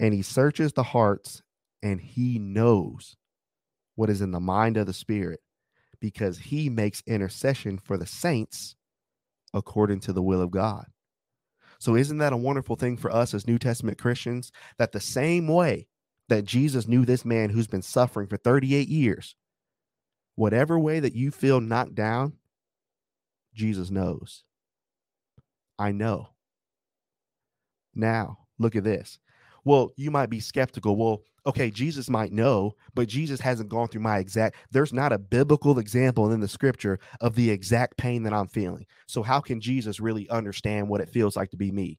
And 0.00 0.12
he 0.12 0.22
searches 0.22 0.72
the 0.72 0.82
hearts 0.82 1.42
and 1.82 2.00
he 2.00 2.38
knows 2.38 3.16
what 3.94 4.10
is 4.10 4.20
in 4.20 4.32
the 4.32 4.40
mind 4.40 4.76
of 4.76 4.86
the 4.86 4.92
Spirit 4.92 5.40
because 6.00 6.38
he 6.38 6.68
makes 6.68 7.02
intercession 7.06 7.78
for 7.78 7.96
the 7.96 8.06
saints 8.06 8.74
according 9.52 10.00
to 10.00 10.12
the 10.12 10.22
will 10.22 10.42
of 10.42 10.50
God. 10.50 10.86
So, 11.78 11.96
isn't 11.96 12.18
that 12.18 12.32
a 12.32 12.36
wonderful 12.36 12.76
thing 12.76 12.96
for 12.96 13.10
us 13.10 13.34
as 13.34 13.46
New 13.46 13.58
Testament 13.58 13.98
Christians 13.98 14.50
that 14.78 14.92
the 14.92 15.00
same 15.00 15.48
way 15.48 15.86
that 16.28 16.44
Jesus 16.44 16.88
knew 16.88 17.04
this 17.04 17.24
man 17.24 17.50
who's 17.50 17.66
been 17.66 17.82
suffering 17.82 18.26
for 18.26 18.36
38 18.36 18.88
years, 18.88 19.36
whatever 20.36 20.78
way 20.78 21.00
that 21.00 21.14
you 21.14 21.30
feel 21.30 21.60
knocked 21.60 21.94
down, 21.94 22.34
Jesus 23.54 23.90
knows. 23.90 24.44
I 25.78 25.92
know. 25.92 26.28
Now, 27.94 28.38
look 28.58 28.76
at 28.76 28.84
this. 28.84 29.18
Well, 29.64 29.92
you 29.96 30.10
might 30.10 30.30
be 30.30 30.40
skeptical. 30.40 30.96
Well, 30.96 31.22
okay, 31.46 31.70
Jesus 31.70 32.10
might 32.10 32.32
know, 32.32 32.74
but 32.94 33.08
Jesus 33.08 33.40
hasn't 33.40 33.70
gone 33.70 33.88
through 33.88 34.02
my 34.02 34.18
exact. 34.18 34.56
There's 34.70 34.92
not 34.92 35.12
a 35.12 35.18
biblical 35.18 35.78
example 35.78 36.32
in 36.32 36.40
the 36.40 36.48
scripture 36.48 36.98
of 37.20 37.34
the 37.34 37.50
exact 37.50 37.96
pain 37.96 38.24
that 38.24 38.32
I'm 38.32 38.48
feeling. 38.48 38.86
So, 39.06 39.22
how 39.22 39.40
can 39.40 39.60
Jesus 39.60 40.00
really 40.00 40.28
understand 40.28 40.88
what 40.88 41.00
it 41.00 41.08
feels 41.08 41.36
like 41.36 41.50
to 41.50 41.56
be 41.56 41.70
me? 41.70 41.98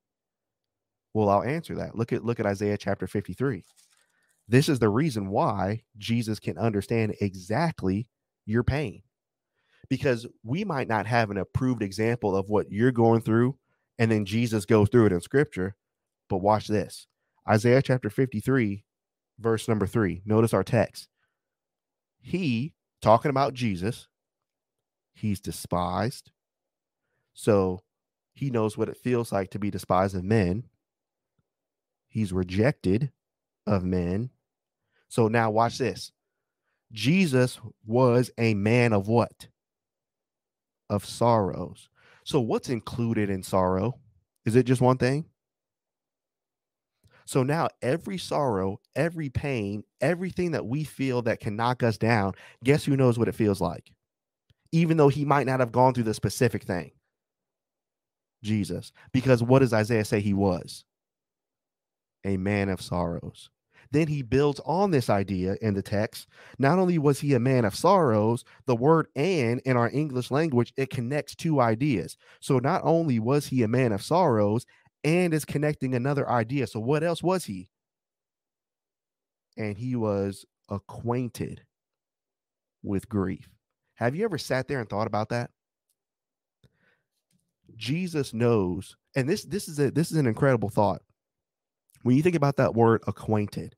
Well, 1.14 1.30
I'll 1.30 1.44
answer 1.44 1.76
that. 1.76 1.96
Look 1.96 2.14
at 2.14 2.26
look 2.26 2.40
at 2.40 2.46
Isaiah 2.46 2.78
chapter 2.78 3.08
53. 3.08 3.64
This 4.48 4.70
is 4.70 4.80
the 4.80 4.90
reason 4.90 5.30
why 5.30 5.84
Jesus 5.98 6.40
can 6.40 6.58
understand 6.58 7.16
exactly 7.20 8.08
your 8.46 8.64
pain 8.64 9.02
because 9.90 10.26
we 10.44 10.64
might 10.64 10.88
not 10.88 11.06
have 11.06 11.30
an 11.30 11.38
approved 11.38 11.82
example 11.82 12.36
of 12.36 12.50
what 12.50 12.72
you're 12.72 12.92
going 12.92 13.22
through 13.22 13.58
and 13.98 14.12
then 14.12 14.26
Jesus 14.26 14.66
goes 14.66 14.90
through 14.90 15.08
it 15.08 15.14
in 15.14 15.22
scripture. 15.22 15.76
But 16.30 16.38
watch 16.38 16.68
this 16.68 17.08
Isaiah 17.48 17.82
chapter 17.82 18.10
53, 18.10 18.84
verse 19.40 19.68
number 19.68 19.88
three. 19.88 20.22
Notice 20.26 20.54
our 20.54 20.64
text. 20.64 21.08
He, 22.20 22.74
talking 23.02 23.30
about 23.30 23.54
Jesus, 23.54 24.08
he's 25.14 25.40
despised. 25.40 26.32
So 27.34 27.82
he 28.34 28.50
knows 28.50 28.78
what 28.78 28.90
it 28.90 28.98
feels 28.98 29.32
like 29.32 29.52
to 29.52 29.60
be 29.60 29.70
despised 29.70 30.16
of 30.16 30.24
men. 30.24 30.66
He's 32.08 32.34
rejected 32.34 33.12
of 33.68 33.84
men. 33.84 34.32
So 35.08 35.28
now 35.28 35.52
watch 35.52 35.78
this. 35.78 36.12
Jesus 36.92 37.60
was 37.86 38.32
a 38.38 38.54
man 38.54 38.94
of 38.94 39.08
what? 39.08 39.48
Of 40.90 41.06
sorrows. 41.06 41.90
So 42.24 42.40
what's 42.40 42.70
included 42.70 43.30
in 43.30 43.44
sorrow? 43.44 44.00
Is 44.46 44.56
it 44.56 44.66
just 44.66 44.82
one 44.82 44.98
thing? 44.98 45.26
So 47.26 47.44
now 47.44 47.70
every 47.82 48.18
sorrow, 48.18 48.80
every 48.96 49.30
pain, 49.30 49.84
everything 50.00 50.52
that 50.52 50.66
we 50.66 50.84
feel 50.84 51.24
that 51.24 51.40
can 51.40 51.56
knock 51.56 51.82
us 51.82 51.98
down, 51.98 52.34
guess 52.64 52.86
who 52.86 52.96
knows 52.96 53.18
what 53.18 53.28
it 53.28 53.36
feels 53.36 53.60
like? 53.60 53.92
Even 54.72 54.98
though 54.98 55.10
he 55.10 55.26
might 55.26 55.48
not 55.48 55.60
have 55.60 55.72
gone 55.72 55.94
through 55.94 56.04
the 56.04 56.14
specific 56.14 56.64
thing. 56.64 56.92
Jesus. 58.44 58.92
Because 59.12 59.42
what 59.42 59.60
does 59.60 59.74
Isaiah 59.74 60.06
say 60.06 60.20
he 60.22 60.34
was? 60.34 60.86
A 62.24 62.38
man 62.38 62.70
of 62.70 62.82
sorrows. 62.82 63.50
Then 63.92 64.08
he 64.08 64.22
builds 64.22 64.60
on 64.66 64.92
this 64.92 65.10
idea 65.10 65.56
in 65.62 65.74
the 65.74 65.82
text. 65.82 66.28
Not 66.60 66.80
only 66.80 66.98
was 66.98 67.20
he 67.20 67.34
a 67.34 67.40
man 67.40 67.66
of 67.66 67.76
sorrows, 67.76 68.44
the 68.66 68.76
word 68.76 69.08
and 69.16 69.62
in 69.62 69.78
our 69.78 69.90
English 69.90 70.32
language, 70.32 70.74
it 70.78 70.90
connects 70.90 71.36
two 71.36 71.60
ideas. 71.60 72.18
So 72.40 72.60
not 72.60 72.82
only 72.84 73.20
was 73.20 73.48
he 73.48 73.64
a 73.64 73.68
man 73.68 73.92
of 73.92 74.04
sorrows, 74.04 74.66
and 75.06 75.36
is 75.36 75.46
connecting 75.46 75.94
another 75.94 76.28
idea. 76.28 76.66
So 76.66 76.80
what 76.80 77.04
else 77.04 77.22
was 77.22 77.46
he? 77.46 77.70
And 79.56 79.78
he 79.78 79.96
was 79.96 80.46
acquainted 80.68 81.62
with 82.84 83.08
grief. 83.08 83.48
Have 83.96 84.16
you 84.16 84.26
ever 84.26 84.40
sat 84.40 84.68
there 84.68 84.80
and 84.80 84.90
thought 84.90 85.08
about 85.08 85.30
that? 85.30 85.52
Jesus 87.76 88.34
knows, 88.34 88.96
and 89.16 89.30
this 89.30 89.44
this 89.44 89.68
is 89.68 89.80
a 89.80 89.92
this 89.92 90.12
is 90.12 90.18
an 90.18 90.28
incredible 90.28 90.70
thought. 90.70 91.02
When 92.06 92.16
you 92.16 92.22
think 92.22 92.36
about 92.36 92.58
that 92.58 92.76
word 92.76 93.02
acquainted, 93.08 93.76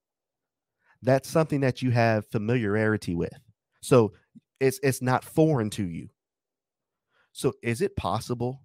that's 1.01 1.29
something 1.29 1.61
that 1.61 1.81
you 1.81 1.91
have 1.91 2.27
familiarity 2.27 3.15
with. 3.15 3.39
So 3.81 4.11
it's 4.59 4.81
it's 4.83 5.01
not 5.01 5.23
foreign 5.23 5.69
to 5.69 5.87
you. 5.87 6.09
So 7.31 7.53
is 7.63 7.79
it 7.79 7.95
possible 7.95 8.63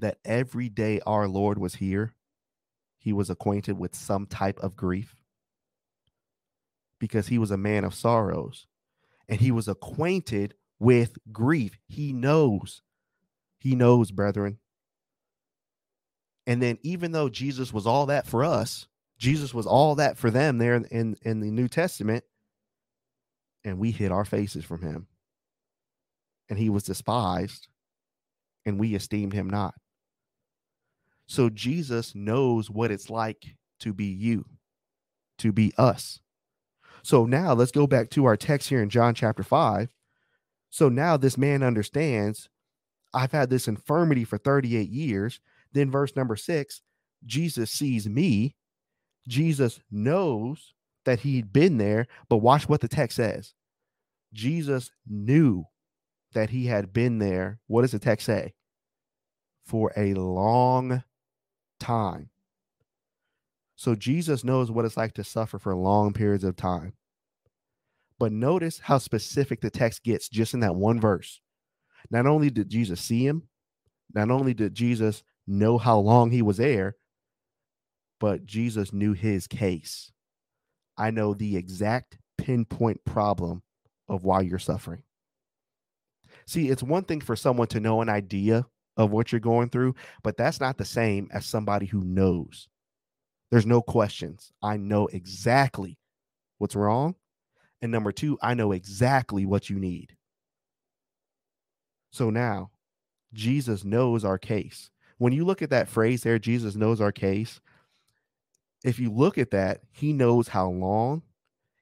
that 0.00 0.18
every 0.24 0.68
day 0.68 0.98
our 1.06 1.28
Lord 1.28 1.58
was 1.58 1.76
here, 1.76 2.16
he 2.98 3.12
was 3.12 3.30
acquainted 3.30 3.78
with 3.78 3.94
some 3.94 4.26
type 4.26 4.58
of 4.58 4.74
grief? 4.74 5.14
Because 6.98 7.28
he 7.28 7.38
was 7.38 7.52
a 7.52 7.56
man 7.56 7.84
of 7.84 7.94
sorrows 7.94 8.66
and 9.28 9.40
he 9.40 9.52
was 9.52 9.68
acquainted 9.68 10.54
with 10.80 11.18
grief. 11.30 11.78
He 11.86 12.12
knows 12.12 12.82
he 13.62 13.76
knows, 13.76 14.10
brethren. 14.10 14.58
And 16.46 16.60
then, 16.60 16.78
even 16.82 17.12
though 17.12 17.28
Jesus 17.28 17.72
was 17.72 17.86
all 17.86 18.06
that 18.06 18.26
for 18.26 18.44
us, 18.44 18.88
Jesus 19.18 19.54
was 19.54 19.66
all 19.66 19.94
that 19.96 20.18
for 20.18 20.30
them 20.30 20.58
there 20.58 20.74
in, 20.74 21.16
in, 21.22 21.40
the 21.40 21.50
New 21.50 21.68
Testament, 21.68 22.24
and 23.64 23.78
we 23.78 23.92
hid 23.92 24.10
our 24.10 24.24
faces 24.24 24.64
from 24.64 24.82
him. 24.82 25.06
And 26.48 26.58
he 26.58 26.68
was 26.68 26.82
despised, 26.82 27.68
and 28.66 28.80
we 28.80 28.96
esteemed 28.96 29.32
him 29.32 29.48
not. 29.48 29.74
So 31.26 31.48
Jesus 31.48 32.14
knows 32.14 32.68
what 32.68 32.90
it's 32.90 33.08
like 33.08 33.56
to 33.80 33.92
be 33.92 34.06
you, 34.06 34.44
to 35.38 35.52
be 35.52 35.72
us. 35.78 36.18
So 37.04 37.24
now 37.24 37.52
let's 37.52 37.72
go 37.72 37.86
back 37.86 38.10
to 38.10 38.24
our 38.24 38.36
text 38.36 38.68
here 38.68 38.82
in 38.82 38.90
John 38.90 39.14
chapter 39.14 39.42
5. 39.42 39.94
So 40.70 40.88
now 40.88 41.16
this 41.16 41.38
man 41.38 41.62
understands 41.62 42.48
I've 43.14 43.32
had 43.32 43.50
this 43.50 43.68
infirmity 43.68 44.24
for 44.24 44.38
38 44.38 44.88
years. 44.88 45.40
Then, 45.72 45.90
verse 45.90 46.14
number 46.16 46.36
six, 46.36 46.82
Jesus 47.24 47.70
sees 47.70 48.08
me. 48.08 48.56
Jesus 49.28 49.80
knows 49.90 50.74
that 51.04 51.20
he'd 51.20 51.52
been 51.52 51.78
there, 51.78 52.06
but 52.28 52.38
watch 52.38 52.68
what 52.68 52.80
the 52.80 52.88
text 52.88 53.16
says. 53.16 53.54
Jesus 54.32 54.90
knew 55.06 55.64
that 56.34 56.50
he 56.50 56.66
had 56.66 56.92
been 56.92 57.18
there. 57.18 57.60
What 57.66 57.82
does 57.82 57.92
the 57.92 57.98
text 57.98 58.26
say? 58.26 58.54
For 59.66 59.92
a 59.96 60.14
long 60.14 61.04
time. 61.78 62.30
So 63.76 63.94
Jesus 63.94 64.44
knows 64.44 64.70
what 64.70 64.84
it's 64.84 64.96
like 64.96 65.14
to 65.14 65.24
suffer 65.24 65.58
for 65.58 65.74
long 65.74 66.12
periods 66.12 66.44
of 66.44 66.56
time. 66.56 66.94
But 68.18 68.32
notice 68.32 68.78
how 68.78 68.98
specific 68.98 69.60
the 69.60 69.70
text 69.70 70.04
gets 70.04 70.28
just 70.28 70.54
in 70.54 70.60
that 70.60 70.76
one 70.76 71.00
verse. 71.00 71.40
Not 72.10 72.26
only 72.26 72.50
did 72.50 72.68
Jesus 72.68 73.00
see 73.00 73.26
him, 73.26 73.48
not 74.14 74.30
only 74.30 74.54
did 74.54 74.74
Jesus 74.74 75.22
know 75.46 75.78
how 75.78 75.98
long 75.98 76.30
he 76.30 76.42
was 76.42 76.56
there, 76.56 76.96
but 78.20 78.46
Jesus 78.46 78.92
knew 78.92 79.12
his 79.12 79.46
case. 79.46 80.12
I 80.96 81.10
know 81.10 81.34
the 81.34 81.56
exact 81.56 82.18
pinpoint 82.38 83.04
problem 83.04 83.62
of 84.08 84.24
why 84.24 84.42
you're 84.42 84.58
suffering. 84.58 85.02
See, 86.46 86.68
it's 86.68 86.82
one 86.82 87.04
thing 87.04 87.20
for 87.20 87.36
someone 87.36 87.68
to 87.68 87.80
know 87.80 88.00
an 88.00 88.08
idea 88.08 88.66
of 88.96 89.10
what 89.10 89.32
you're 89.32 89.40
going 89.40 89.70
through, 89.70 89.94
but 90.22 90.36
that's 90.36 90.60
not 90.60 90.76
the 90.76 90.84
same 90.84 91.28
as 91.32 91.46
somebody 91.46 91.86
who 91.86 92.02
knows. 92.04 92.68
There's 93.50 93.66
no 93.66 93.82
questions. 93.82 94.52
I 94.62 94.76
know 94.76 95.06
exactly 95.08 95.98
what's 96.58 96.76
wrong. 96.76 97.16
And 97.80 97.90
number 97.90 98.12
two, 98.12 98.38
I 98.40 98.54
know 98.54 98.72
exactly 98.72 99.44
what 99.44 99.68
you 99.68 99.78
need. 99.78 100.16
So 102.12 102.30
now 102.30 102.70
Jesus 103.32 103.84
knows 103.84 104.24
our 104.24 104.38
case. 104.38 104.90
When 105.22 105.32
you 105.32 105.44
look 105.44 105.62
at 105.62 105.70
that 105.70 105.88
phrase 105.88 106.24
there, 106.24 106.40
Jesus 106.40 106.74
knows 106.74 107.00
our 107.00 107.12
case. 107.12 107.60
If 108.84 108.98
you 108.98 109.08
look 109.08 109.38
at 109.38 109.52
that, 109.52 109.82
he 109.92 110.12
knows 110.12 110.48
how 110.48 110.68
long, 110.68 111.22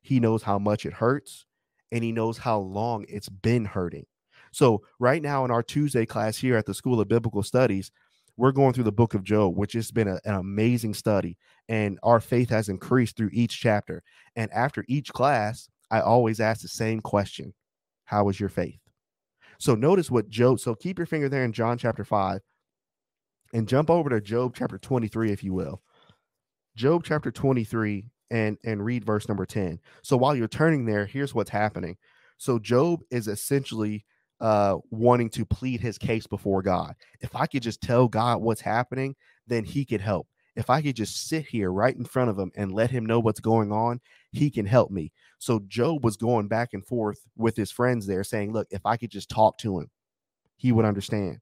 he 0.03 0.21
knows 0.21 0.43
how 0.43 0.59
much 0.59 0.85
it 0.85 0.93
hurts, 0.93 1.47
and 1.91 2.05
he 2.05 2.13
knows 2.13 2.37
how 2.37 2.59
long 2.59 3.07
it's 3.09 3.31
been 3.31 3.65
hurting. 3.65 4.05
So, 4.53 4.83
right 4.99 5.23
now 5.23 5.47
in 5.47 5.51
our 5.51 5.63
Tuesday 5.63 6.05
class 6.05 6.37
here 6.37 6.55
at 6.55 6.67
the 6.67 6.75
School 6.75 7.01
of 7.01 7.09
Biblical 7.09 7.43
Studies, 7.43 7.91
we're 8.37 8.53
going 8.53 8.75
through 8.75 8.85
the 8.85 8.93
book 8.93 9.15
of 9.15 9.25
Job, 9.25 9.57
which 9.57 9.73
has 9.73 9.91
been 9.91 10.09
a, 10.09 10.21
an 10.27 10.35
amazing 10.35 10.93
study. 10.93 11.39
And 11.67 11.99
our 12.03 12.21
faith 12.21 12.51
has 12.51 12.69
increased 12.69 13.17
through 13.17 13.31
each 13.33 13.59
chapter. 13.59 14.03
And 14.37 14.53
after 14.53 14.85
each 14.87 15.15
class, 15.15 15.71
I 15.91 16.01
always 16.01 16.41
ask 16.41 16.61
the 16.61 16.69
same 16.69 17.01
question 17.01 17.55
How 18.05 18.29
is 18.29 18.39
your 18.39 18.51
faith? 18.51 18.81
So 19.59 19.75
notice 19.75 20.11
what 20.11 20.29
Job, 20.29 20.61
so 20.61 20.75
keep 20.75 20.99
your 20.99 21.07
finger 21.07 21.31
there 21.31 21.45
in 21.45 21.55
John 21.55 21.79
chapter 21.79 22.05
5 22.05 22.43
and 23.53 23.69
jump 23.69 23.91
over 23.91 24.11
to 24.11 24.21
Job 24.21 24.55
chapter 24.57 24.79
23, 24.79 25.33
if 25.33 25.43
you 25.45 25.53
will. 25.53 25.83
Job 26.77 27.03
chapter 27.05 27.31
23 27.31 28.07
and 28.31 28.57
and 28.65 28.85
read 28.85 29.05
verse 29.05 29.29
number 29.29 29.45
10. 29.45 29.81
So 30.03 30.17
while 30.17 30.37
you're 30.37 30.49
turning 30.49 30.87
there, 30.87 31.07
here's 31.07 31.35
what's 31.35 31.51
happening. 31.51 31.97
So 32.39 32.59
Job 32.59 33.01
is 33.11 33.29
essentially 33.29 34.05
uh 34.41 34.77
wanting 34.91 35.29
to 35.31 35.45
plead 35.45 35.81
his 35.81 35.99
case 35.99 36.27
before 36.27 36.63
God. 36.63 36.95
If 37.21 37.35
I 37.35 37.47
could 37.47 37.63
just 37.63 37.81
tell 37.81 38.09
God 38.09 38.41
what's 38.41 38.61
happening, 38.61 39.17
then 39.47 39.65
he 39.65 39.85
could 39.85 40.01
help. 40.01 40.29
If 40.57 40.71
I 40.71 40.83
could 40.83 40.97
just 40.97 41.29
sit 41.29 41.47
here 41.47 41.73
right 41.73 41.97
in 41.97 42.05
front 42.05 42.31
of 42.31 42.39
him 42.39 42.51
and 42.57 42.73
let 42.73 42.91
him 42.91 43.07
know 43.07 43.21
what's 43.21 43.41
going 43.41 43.73
on, 43.73 44.01
he 44.33 44.51
can 44.51 44.67
help 44.67 44.91
me. 44.91 45.13
So 45.39 45.61
Job 45.69 46.05
was 46.05 46.17
going 46.17 46.49
back 46.49 46.71
and 46.73 46.85
forth 46.85 47.21
with 47.37 47.57
his 47.57 47.71
friends 47.71 48.07
there 48.07 48.25
saying, 48.25 48.53
Look, 48.53 48.69
if 48.71 48.85
I 48.85 48.97
could 48.97 49.11
just 49.11 49.29
talk 49.29 49.59
to 49.59 49.79
him, 49.79 49.91
he 50.57 50.73
would 50.73 50.85
understand. 50.85 51.39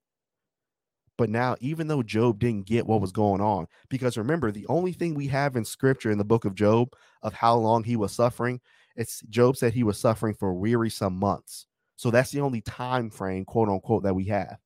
But 1.18 1.31
now, 1.31 1.57
even 1.61 1.88
though 1.88 2.02
Job 2.02 2.38
didn't 2.38 2.66
get 2.66 2.87
what 2.87 3.00
was 3.00 3.11
going 3.11 3.40
on, 3.40 3.66
because 3.88 4.16
remember, 4.16 4.52
the 4.52 4.66
only 4.68 4.92
thing 4.92 5.14
we 5.14 5.26
have 5.26 5.57
in 5.57 5.64
scripture 5.64 6.12
in 6.12 6.16
the 6.16 6.24
book 6.24 6.44
of 6.44 6.54
Job 6.54 6.94
of 7.22 7.35
how 7.35 7.57
long 7.57 7.83
he 7.83 7.96
was 7.96 8.12
suffering, 8.12 8.61
it's 8.94 9.20
Job 9.28 9.57
said 9.57 9.72
he 9.74 9.83
was 9.83 9.98
suffering 9.98 10.35
for 10.35 10.54
wearisome 10.54 11.18
months. 11.18 11.66
So 11.96 12.12
that's 12.12 12.31
the 12.31 12.40
only 12.40 12.61
time 12.61 13.11
frame, 13.11 13.44
quote 13.44 13.68
unquote, 13.68 14.04
that 14.04 14.14
we 14.14 14.24
have. 14.26 14.59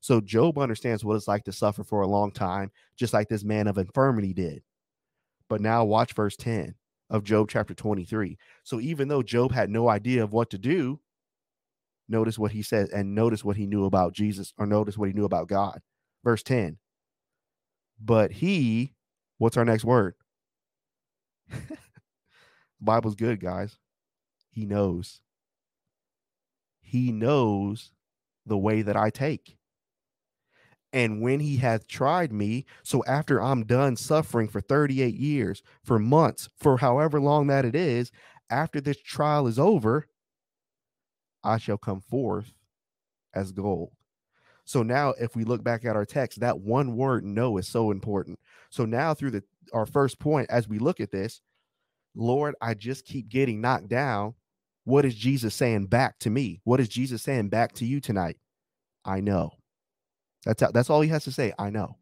So 0.00 0.20
Job 0.20 0.58
understands 0.58 1.04
what 1.04 1.16
it's 1.16 1.26
like 1.26 1.44
to 1.44 1.52
suffer 1.52 1.82
for 1.82 2.02
a 2.02 2.06
long 2.06 2.32
time, 2.32 2.70
just 2.96 3.14
like 3.14 3.28
this 3.28 3.42
man 3.42 3.66
of 3.66 3.78
infirmity 3.78 4.34
did. 4.34 4.62
But 5.48 5.62
now 5.62 5.86
watch 5.86 6.12
verse 6.12 6.36
10 6.36 6.74
of 7.08 7.24
Job 7.24 7.48
chapter 7.48 7.72
23. 7.72 8.36
So 8.62 8.78
even 8.80 9.08
though 9.08 9.22
Job 9.22 9.52
had 9.52 9.70
no 9.70 9.88
idea 9.88 10.22
of 10.22 10.34
what 10.34 10.50
to 10.50 10.58
do, 10.58 11.00
notice 12.08 12.38
what 12.38 12.52
he 12.52 12.62
says 12.62 12.88
and 12.90 13.14
notice 13.14 13.44
what 13.44 13.56
he 13.56 13.66
knew 13.66 13.84
about 13.84 14.12
Jesus 14.12 14.52
or 14.58 14.66
notice 14.66 14.96
what 14.96 15.08
he 15.08 15.14
knew 15.14 15.24
about 15.24 15.48
God. 15.48 15.80
Verse 16.24 16.42
10. 16.42 16.78
But 18.00 18.32
he, 18.32 18.94
what's 19.38 19.56
our 19.56 19.64
next 19.64 19.84
word? 19.84 20.14
Bible's 22.80 23.16
good, 23.16 23.40
guys. 23.40 23.78
He 24.50 24.64
knows. 24.64 25.20
He 26.80 27.12
knows 27.12 27.92
the 28.46 28.58
way 28.58 28.82
that 28.82 28.96
I 28.96 29.10
take. 29.10 29.56
And 30.92 31.20
when 31.20 31.40
he 31.40 31.58
hath 31.58 31.86
tried 31.86 32.32
me, 32.32 32.64
so 32.82 33.04
after 33.06 33.42
I'm 33.42 33.66
done 33.66 33.96
suffering 33.96 34.48
for 34.48 34.60
38 34.60 35.14
years, 35.14 35.62
for 35.84 35.98
months, 35.98 36.48
for 36.56 36.78
however 36.78 37.20
long 37.20 37.46
that 37.48 37.66
it 37.66 37.74
is, 37.74 38.10
after 38.48 38.80
this 38.80 39.00
trial 39.02 39.46
is 39.46 39.58
over, 39.58 40.06
I 41.44 41.58
shall 41.58 41.78
come 41.78 42.00
forth 42.00 42.52
as 43.34 43.52
gold. 43.52 43.90
So 44.64 44.82
now 44.82 45.14
if 45.18 45.34
we 45.34 45.44
look 45.44 45.64
back 45.64 45.84
at 45.84 45.96
our 45.96 46.04
text, 46.04 46.40
that 46.40 46.60
one 46.60 46.96
word 46.96 47.24
know 47.24 47.56
is 47.56 47.66
so 47.66 47.90
important. 47.90 48.38
So 48.70 48.84
now 48.84 49.14
through 49.14 49.30
the 49.30 49.42
our 49.72 49.86
first 49.86 50.18
point 50.18 50.50
as 50.50 50.68
we 50.68 50.78
look 50.78 51.00
at 51.00 51.10
this, 51.10 51.40
Lord, 52.14 52.54
I 52.60 52.74
just 52.74 53.04
keep 53.04 53.28
getting 53.28 53.60
knocked 53.60 53.88
down. 53.88 54.34
What 54.84 55.04
is 55.04 55.14
Jesus 55.14 55.54
saying 55.54 55.86
back 55.86 56.18
to 56.20 56.30
me? 56.30 56.60
What 56.64 56.80
is 56.80 56.88
Jesus 56.88 57.22
saying 57.22 57.48
back 57.48 57.72
to 57.74 57.86
you 57.86 58.00
tonight? 58.00 58.36
I 59.04 59.20
know. 59.20 59.52
That's 60.44 60.62
that's 60.72 60.90
all 60.90 61.00
he 61.00 61.08
has 61.10 61.24
to 61.24 61.32
say. 61.32 61.52
I 61.58 61.70
know. 61.70 61.96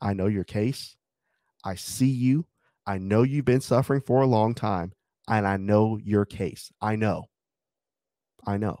I 0.00 0.12
know 0.12 0.26
your 0.26 0.44
case. 0.44 0.96
I 1.64 1.74
see 1.74 2.08
you. 2.10 2.46
I 2.86 2.98
know 2.98 3.22
you've 3.22 3.44
been 3.44 3.60
suffering 3.60 4.00
for 4.00 4.22
a 4.22 4.26
long 4.26 4.54
time, 4.54 4.92
and 5.28 5.46
I 5.46 5.56
know 5.56 5.98
your 6.02 6.24
case. 6.24 6.70
I 6.80 6.96
know. 6.96 7.24
I 8.46 8.56
know. 8.56 8.78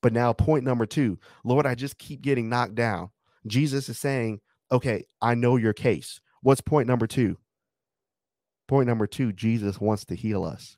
But 0.00 0.12
now, 0.12 0.32
point 0.32 0.64
number 0.64 0.86
two 0.86 1.18
Lord, 1.44 1.66
I 1.66 1.74
just 1.74 1.98
keep 1.98 2.22
getting 2.22 2.48
knocked 2.48 2.74
down. 2.74 3.10
Jesus 3.46 3.88
is 3.88 3.98
saying, 3.98 4.40
okay, 4.70 5.04
I 5.20 5.34
know 5.34 5.56
your 5.56 5.72
case. 5.72 6.20
What's 6.42 6.60
point 6.60 6.88
number 6.88 7.06
two? 7.06 7.36
Point 8.68 8.86
number 8.86 9.06
two, 9.06 9.32
Jesus 9.32 9.80
wants 9.80 10.04
to 10.06 10.16
heal 10.16 10.44
us. 10.44 10.76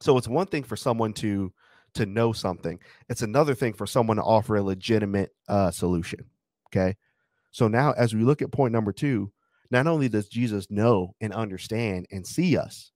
So 0.00 0.18
it's 0.18 0.28
one 0.28 0.46
thing 0.46 0.64
for 0.64 0.76
someone 0.76 1.12
to 1.14 1.52
to 1.94 2.06
know 2.06 2.32
something. 2.32 2.80
It's 3.08 3.22
another 3.22 3.54
thing 3.54 3.72
for 3.72 3.86
someone 3.86 4.16
to 4.16 4.22
offer 4.22 4.56
a 4.56 4.62
legitimate 4.62 5.30
uh, 5.48 5.70
solution. 5.70 6.26
Okay. 6.68 6.96
So 7.52 7.68
now, 7.68 7.92
as 7.92 8.14
we 8.14 8.24
look 8.24 8.42
at 8.42 8.50
point 8.50 8.72
number 8.72 8.92
two, 8.92 9.32
not 9.70 9.86
only 9.86 10.08
does 10.08 10.28
Jesus 10.28 10.70
know 10.70 11.14
and 11.20 11.32
understand 11.32 12.06
and 12.10 12.26
see 12.26 12.56
us, 12.56 12.90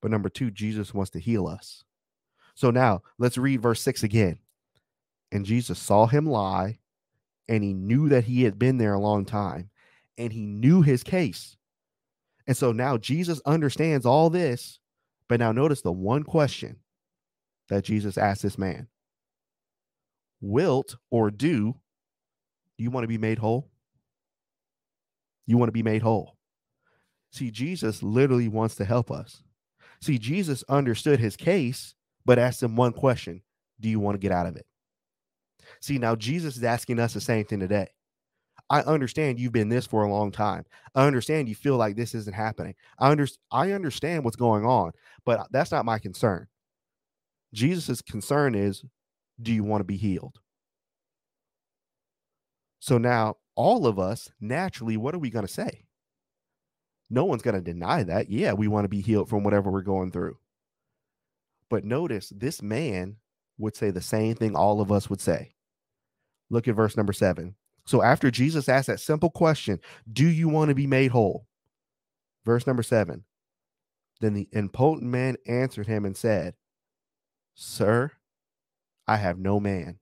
but 0.00 0.10
number 0.10 0.28
two, 0.28 0.50
Jesus 0.50 0.94
wants 0.94 1.10
to 1.12 1.18
heal 1.18 1.46
us. 1.46 1.82
So 2.54 2.70
now 2.70 3.02
let's 3.18 3.38
read 3.38 3.62
verse 3.62 3.80
six 3.80 4.02
again. 4.02 4.38
And 5.32 5.44
Jesus 5.44 5.78
saw 5.78 6.06
him 6.06 6.26
lie, 6.26 6.78
and 7.48 7.64
he 7.64 7.72
knew 7.72 8.08
that 8.08 8.24
he 8.24 8.44
had 8.44 8.58
been 8.58 8.78
there 8.78 8.94
a 8.94 9.00
long 9.00 9.24
time, 9.24 9.70
and 10.16 10.32
he 10.32 10.46
knew 10.46 10.82
his 10.82 11.02
case. 11.02 11.56
And 12.46 12.56
so 12.56 12.72
now 12.72 12.96
Jesus 12.96 13.40
understands 13.44 14.06
all 14.06 14.30
this. 14.30 14.78
But 15.28 15.40
now 15.40 15.52
notice 15.52 15.80
the 15.80 15.92
one 15.92 16.22
question 16.22 16.76
that 17.68 17.84
Jesus 17.84 18.18
asked 18.18 18.42
this 18.42 18.58
man 18.58 18.88
Wilt 20.40 20.96
or 21.10 21.30
do 21.30 21.74
you 22.76 22.90
want 22.90 23.04
to 23.04 23.08
be 23.08 23.18
made 23.18 23.38
whole? 23.38 23.70
You 25.46 25.56
want 25.56 25.68
to 25.68 25.72
be 25.72 25.82
made 25.82 26.02
whole. 26.02 26.36
See, 27.30 27.50
Jesus 27.50 28.02
literally 28.02 28.48
wants 28.48 28.76
to 28.76 28.84
help 28.84 29.10
us. 29.10 29.42
See, 30.00 30.18
Jesus 30.18 30.62
understood 30.68 31.18
his 31.18 31.36
case 31.36 31.94
but 32.24 32.38
ask 32.38 32.60
them 32.60 32.76
one 32.76 32.92
question 32.92 33.42
Do 33.80 33.88
you 33.88 34.00
want 34.00 34.14
to 34.14 34.18
get 34.20 34.32
out 34.32 34.46
of 34.46 34.56
it? 34.56 34.66
See, 35.80 35.98
now 35.98 36.14
Jesus 36.14 36.56
is 36.56 36.64
asking 36.64 36.98
us 36.98 37.14
the 37.14 37.20
same 37.20 37.44
thing 37.44 37.60
today. 37.60 37.88
I 38.70 38.80
understand 38.80 39.38
you've 39.38 39.52
been 39.52 39.68
this 39.68 39.86
for 39.86 40.04
a 40.04 40.10
long 40.10 40.32
time. 40.32 40.64
I 40.94 41.06
understand 41.06 41.48
you 41.48 41.54
feel 41.54 41.76
like 41.76 41.96
this 41.96 42.14
isn't 42.14 42.34
happening. 42.34 42.74
I, 42.98 43.10
under, 43.10 43.26
I 43.50 43.72
understand 43.72 44.24
what's 44.24 44.36
going 44.36 44.64
on, 44.64 44.92
but 45.24 45.46
that's 45.50 45.70
not 45.70 45.84
my 45.84 45.98
concern. 45.98 46.46
Jesus' 47.52 48.00
concern 48.02 48.54
is 48.54 48.82
do 49.40 49.52
you 49.52 49.64
want 49.64 49.80
to 49.80 49.84
be 49.84 49.96
healed? 49.96 50.38
So 52.80 52.98
now, 52.98 53.36
all 53.54 53.86
of 53.86 53.98
us, 53.98 54.30
naturally, 54.40 54.96
what 54.96 55.14
are 55.14 55.18
we 55.18 55.30
going 55.30 55.46
to 55.46 55.52
say? 55.52 55.84
No 57.10 57.24
one's 57.24 57.42
going 57.42 57.54
to 57.54 57.60
deny 57.60 58.02
that. 58.02 58.30
Yeah, 58.30 58.52
we 58.52 58.68
want 58.68 58.84
to 58.84 58.88
be 58.88 59.00
healed 59.00 59.28
from 59.28 59.44
whatever 59.44 59.70
we're 59.70 59.82
going 59.82 60.10
through. 60.10 60.36
But 61.70 61.84
notice 61.84 62.30
this 62.34 62.62
man 62.62 63.16
would 63.58 63.76
say 63.76 63.90
the 63.90 64.00
same 64.00 64.34
thing 64.34 64.54
all 64.54 64.80
of 64.80 64.92
us 64.92 65.08
would 65.08 65.20
say. 65.20 65.54
Look 66.50 66.68
at 66.68 66.74
verse 66.74 66.96
number 66.96 67.12
seven. 67.12 67.54
So 67.86 68.02
after 68.02 68.30
Jesus 68.30 68.68
asked 68.68 68.86
that 68.86 69.00
simple 69.00 69.30
question, 69.30 69.80
Do 70.10 70.26
you 70.26 70.48
want 70.48 70.70
to 70.70 70.74
be 70.74 70.86
made 70.86 71.10
whole? 71.10 71.46
Verse 72.44 72.66
number 72.66 72.82
seven. 72.82 73.24
Then 74.20 74.34
the 74.34 74.48
impotent 74.52 75.10
man 75.10 75.36
answered 75.46 75.86
him 75.86 76.04
and 76.04 76.16
said, 76.16 76.54
Sir, 77.54 78.12
I 79.06 79.16
have 79.16 79.38
no 79.38 79.60
man. 79.60 79.98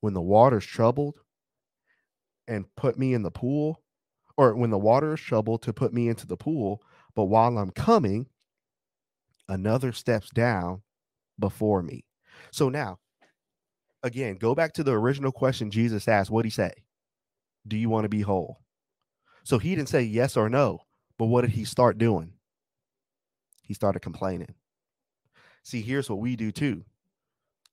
When 0.00 0.14
the 0.14 0.20
water's 0.20 0.64
troubled 0.64 1.20
and 2.48 2.64
put 2.76 2.98
me 2.98 3.14
in 3.14 3.22
the 3.22 3.30
pool, 3.30 3.82
or 4.36 4.54
when 4.54 4.70
the 4.70 4.78
water 4.78 5.14
is 5.14 5.20
troubled 5.20 5.62
to 5.62 5.72
put 5.72 5.92
me 5.92 6.08
into 6.08 6.26
the 6.26 6.36
pool, 6.36 6.82
but 7.14 7.24
while 7.24 7.58
I'm 7.58 7.70
coming, 7.70 8.26
another 9.50 9.92
steps 9.92 10.30
down 10.30 10.82
before 11.38 11.82
me. 11.82 12.04
So 12.52 12.68
now, 12.68 12.98
again, 14.02 14.36
go 14.36 14.54
back 14.54 14.72
to 14.74 14.84
the 14.84 14.92
original 14.92 15.32
question 15.32 15.70
Jesus 15.70 16.08
asked. 16.08 16.30
What 16.30 16.42
did 16.42 16.48
he 16.48 16.54
say? 16.54 16.72
Do 17.66 17.76
you 17.76 17.90
want 17.90 18.04
to 18.04 18.08
be 18.08 18.22
whole? 18.22 18.58
So 19.44 19.58
he 19.58 19.74
didn't 19.74 19.88
say 19.88 20.02
yes 20.02 20.36
or 20.36 20.48
no, 20.48 20.80
but 21.18 21.26
what 21.26 21.42
did 21.42 21.50
he 21.50 21.64
start 21.64 21.98
doing? 21.98 22.32
He 23.62 23.74
started 23.74 24.00
complaining. 24.00 24.54
See, 25.62 25.82
here's 25.82 26.08
what 26.08 26.20
we 26.20 26.36
do 26.36 26.50
too. 26.52 26.84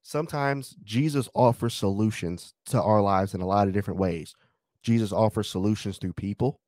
Sometimes 0.02 0.76
Jesus 0.84 1.28
offers 1.34 1.74
solutions 1.74 2.54
to 2.68 2.82
our 2.82 3.02
lives 3.02 3.34
in 3.34 3.42
a 3.42 3.48
lot 3.48 3.68
of 3.68 3.74
different 3.74 4.00
ways. 4.00 4.36
Jesus 4.82 5.12
offers 5.12 5.50
solutions 5.50 5.98
through 5.98 6.14
people. 6.14 6.60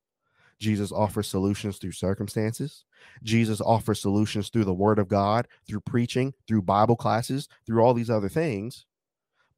Jesus 0.60 0.92
offers 0.92 1.28
solutions 1.28 1.78
through 1.78 1.94
circumstances. 1.94 2.84
Jesus 3.24 3.62
offers 3.62 4.02
solutions 4.02 4.50
through 4.50 4.66
the 4.66 4.74
word 4.74 5.00
of 5.00 5.08
God, 5.08 5.48
through 5.68 5.82
preaching, 5.82 6.34
through 6.48 6.64
Bible 6.64 6.98
classes, 6.98 7.48
through 7.66 7.82
all 7.82 7.94
these 7.94 8.10
other 8.10 8.30
things. 8.30 8.86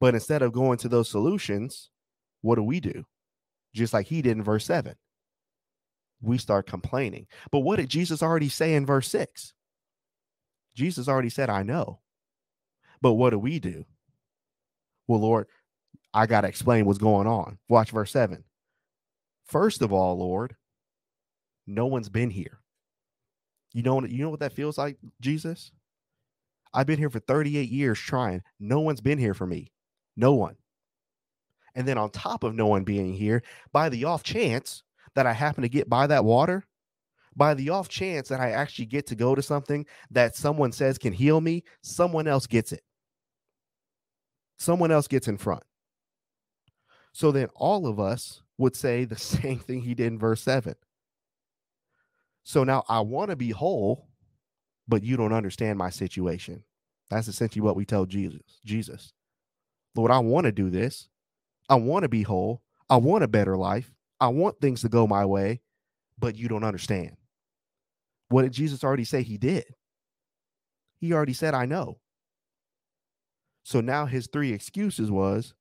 But 0.00 0.14
instead 0.14 0.42
of 0.42 0.52
going 0.52 0.78
to 0.78 0.88
those 0.88 1.08
solutions, 1.08 1.90
what 2.40 2.54
do 2.54 2.62
we 2.62 2.80
do? 2.80 3.04
Just 3.74 3.92
like 3.92 4.06
he 4.06 4.22
did 4.22 4.36
in 4.36 4.42
verse 4.42 4.64
7. 4.64 4.94
We 6.20 6.38
start 6.38 6.66
complaining. 6.66 7.26
But 7.50 7.60
what 7.60 7.76
did 7.76 7.88
Jesus 7.88 8.22
already 8.22 8.48
say 8.48 8.74
in 8.74 8.86
verse 8.86 9.08
6? 9.08 9.54
Jesus 10.76 11.08
already 11.08 11.30
said, 11.30 11.50
I 11.50 11.64
know. 11.64 12.00
But 13.00 13.14
what 13.14 13.30
do 13.30 13.38
we 13.38 13.58
do? 13.58 13.84
Well, 15.08 15.20
Lord, 15.20 15.48
I 16.14 16.26
got 16.26 16.42
to 16.42 16.48
explain 16.48 16.84
what's 16.84 16.98
going 16.98 17.26
on. 17.26 17.58
Watch 17.68 17.90
verse 17.90 18.12
7. 18.12 18.44
First 19.46 19.82
of 19.82 19.92
all, 19.92 20.18
Lord, 20.18 20.54
no 21.66 21.86
one's 21.86 22.08
been 22.08 22.30
here. 22.30 22.60
You 23.72 23.82
know, 23.82 24.04
you 24.04 24.22
know 24.22 24.30
what 24.30 24.40
that 24.40 24.52
feels 24.52 24.78
like, 24.78 24.98
Jesus? 25.20 25.72
I've 26.74 26.86
been 26.86 26.98
here 26.98 27.10
for 27.10 27.20
38 27.20 27.70
years 27.70 27.98
trying. 27.98 28.42
No 28.58 28.80
one's 28.80 29.00
been 29.00 29.18
here 29.18 29.34
for 29.34 29.46
me. 29.46 29.72
No 30.16 30.34
one. 30.34 30.56
And 31.74 31.86
then 31.88 31.98
on 31.98 32.10
top 32.10 32.44
of 32.44 32.54
no 32.54 32.66
one 32.66 32.84
being 32.84 33.14
here, 33.14 33.42
by 33.72 33.88
the 33.88 34.04
off 34.04 34.22
chance 34.22 34.82
that 35.14 35.26
I 35.26 35.32
happen 35.32 35.62
to 35.62 35.68
get 35.68 35.88
by 35.88 36.06
that 36.06 36.24
water, 36.24 36.64
by 37.34 37.54
the 37.54 37.70
off 37.70 37.88
chance 37.88 38.28
that 38.28 38.40
I 38.40 38.50
actually 38.50 38.86
get 38.86 39.06
to 39.06 39.14
go 39.14 39.34
to 39.34 39.42
something 39.42 39.86
that 40.10 40.36
someone 40.36 40.72
says 40.72 40.98
can 40.98 41.12
heal 41.12 41.40
me, 41.40 41.64
someone 41.82 42.26
else 42.26 42.46
gets 42.46 42.72
it. 42.72 42.82
Someone 44.58 44.90
else 44.90 45.08
gets 45.08 45.28
in 45.28 45.38
front. 45.38 45.62
So 47.12 47.32
then 47.32 47.48
all 47.54 47.86
of 47.86 47.98
us 47.98 48.42
would 48.58 48.76
say 48.76 49.04
the 49.04 49.16
same 49.18 49.58
thing 49.58 49.80
he 49.80 49.94
did 49.94 50.08
in 50.08 50.18
verse 50.18 50.42
7. 50.42 50.74
So 52.44 52.64
now 52.64 52.84
I 52.88 53.00
want 53.00 53.30
to 53.30 53.36
be 53.36 53.50
whole, 53.50 54.08
but 54.88 55.02
you 55.02 55.16
don't 55.16 55.32
understand 55.32 55.78
my 55.78 55.90
situation. 55.90 56.64
That's 57.10 57.28
essentially 57.28 57.60
what 57.62 57.76
we 57.76 57.84
tell 57.84 58.06
Jesus. 58.06 58.60
Jesus, 58.64 59.12
Lord, 59.94 60.10
I 60.10 60.18
want 60.18 60.46
to 60.46 60.52
do 60.52 60.70
this. 60.70 61.08
I 61.68 61.76
want 61.76 62.02
to 62.02 62.08
be 62.08 62.22
whole. 62.22 62.62
I 62.88 62.96
want 62.96 63.24
a 63.24 63.28
better 63.28 63.56
life. 63.56 63.92
I 64.20 64.28
want 64.28 64.60
things 64.60 64.82
to 64.82 64.88
go 64.88 65.06
my 65.06 65.24
way, 65.24 65.60
but 66.18 66.36
you 66.36 66.48
don't 66.48 66.64
understand. 66.64 67.16
What 68.28 68.42
did 68.42 68.52
Jesus 68.52 68.82
already 68.82 69.04
say 69.04 69.22
he 69.22 69.36
did? 69.36 69.64
He 70.98 71.12
already 71.12 71.32
said, 71.32 71.54
I 71.54 71.66
know. 71.66 71.98
So 73.64 73.80
now 73.80 74.06
his 74.06 74.26
three 74.26 74.52
excuses 74.52 75.10
was 75.10 75.54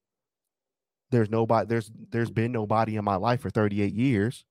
there's 1.11 1.29
nobody, 1.29 1.67
there's 1.67 1.91
there's 2.11 2.31
been 2.31 2.51
nobody 2.51 2.95
in 2.95 3.03
my 3.03 3.15
life 3.15 3.41
for 3.41 3.49
38 3.49 3.93
years 3.93 4.45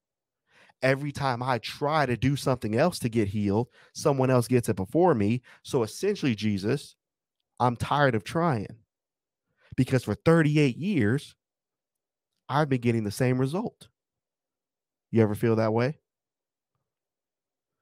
every 0.82 1.12
time 1.12 1.42
I 1.42 1.58
try 1.58 2.06
to 2.06 2.16
do 2.16 2.36
something 2.36 2.76
else 2.76 2.98
to 3.00 3.08
get 3.08 3.28
healed, 3.28 3.68
someone 3.94 4.30
else 4.30 4.48
gets 4.48 4.68
it 4.68 4.76
before 4.76 5.14
me. 5.14 5.42
So 5.62 5.82
essentially, 5.82 6.34
Jesus, 6.34 6.96
I'm 7.58 7.76
tired 7.76 8.14
of 8.14 8.24
trying 8.24 8.76
because 9.76 10.04
for 10.04 10.14
38 10.14 10.76
years, 10.76 11.34
I've 12.48 12.68
been 12.68 12.80
getting 12.80 13.04
the 13.04 13.10
same 13.10 13.38
result. 13.38 13.88
You 15.10 15.22
ever 15.22 15.34
feel 15.34 15.56
that 15.56 15.72
way? 15.72 15.98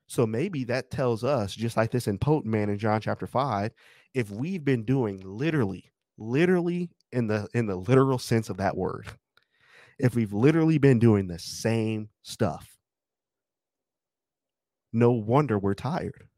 So 0.07 0.27
maybe 0.27 0.65
that 0.65 0.91
tells 0.91 1.23
us, 1.23 1.55
just 1.55 1.77
like 1.77 1.91
this 1.91 2.09
impotent 2.09 2.47
man 2.47 2.71
in 2.71 2.79
John 2.79 3.01
chapter 3.01 3.27
5, 3.27 3.73
if 4.15 4.31
we've 4.31 4.65
been 4.65 4.85
doing 4.85 5.21
literally, 5.23 5.93
literally 6.17 6.91
in 7.13 7.27
the 7.27 7.47
in 7.53 7.67
the 7.67 7.77
literal 7.77 8.19
sense 8.19 8.49
of 8.49 8.57
that 8.57 8.77
word, 8.77 9.07
if 9.99 10.15
we've 10.15 10.33
literally 10.33 10.79
been 10.79 10.99
doing 10.99 11.27
the 11.27 11.39
same 11.39 12.09
stuff 12.23 12.78
no 14.93 15.11
wonder 15.13 15.59
we're 15.59 15.75
tired. 15.75 16.29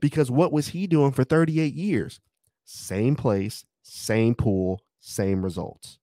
Because 0.00 0.30
what 0.30 0.52
was 0.52 0.68
he 0.68 0.86
doing 0.86 1.12
for 1.12 1.24
38 1.24 1.74
years? 1.74 2.20
Same 2.64 3.16
place, 3.16 3.64
same 3.82 4.34
pool, 4.34 4.82
same 5.00 5.42
results. 5.42 5.98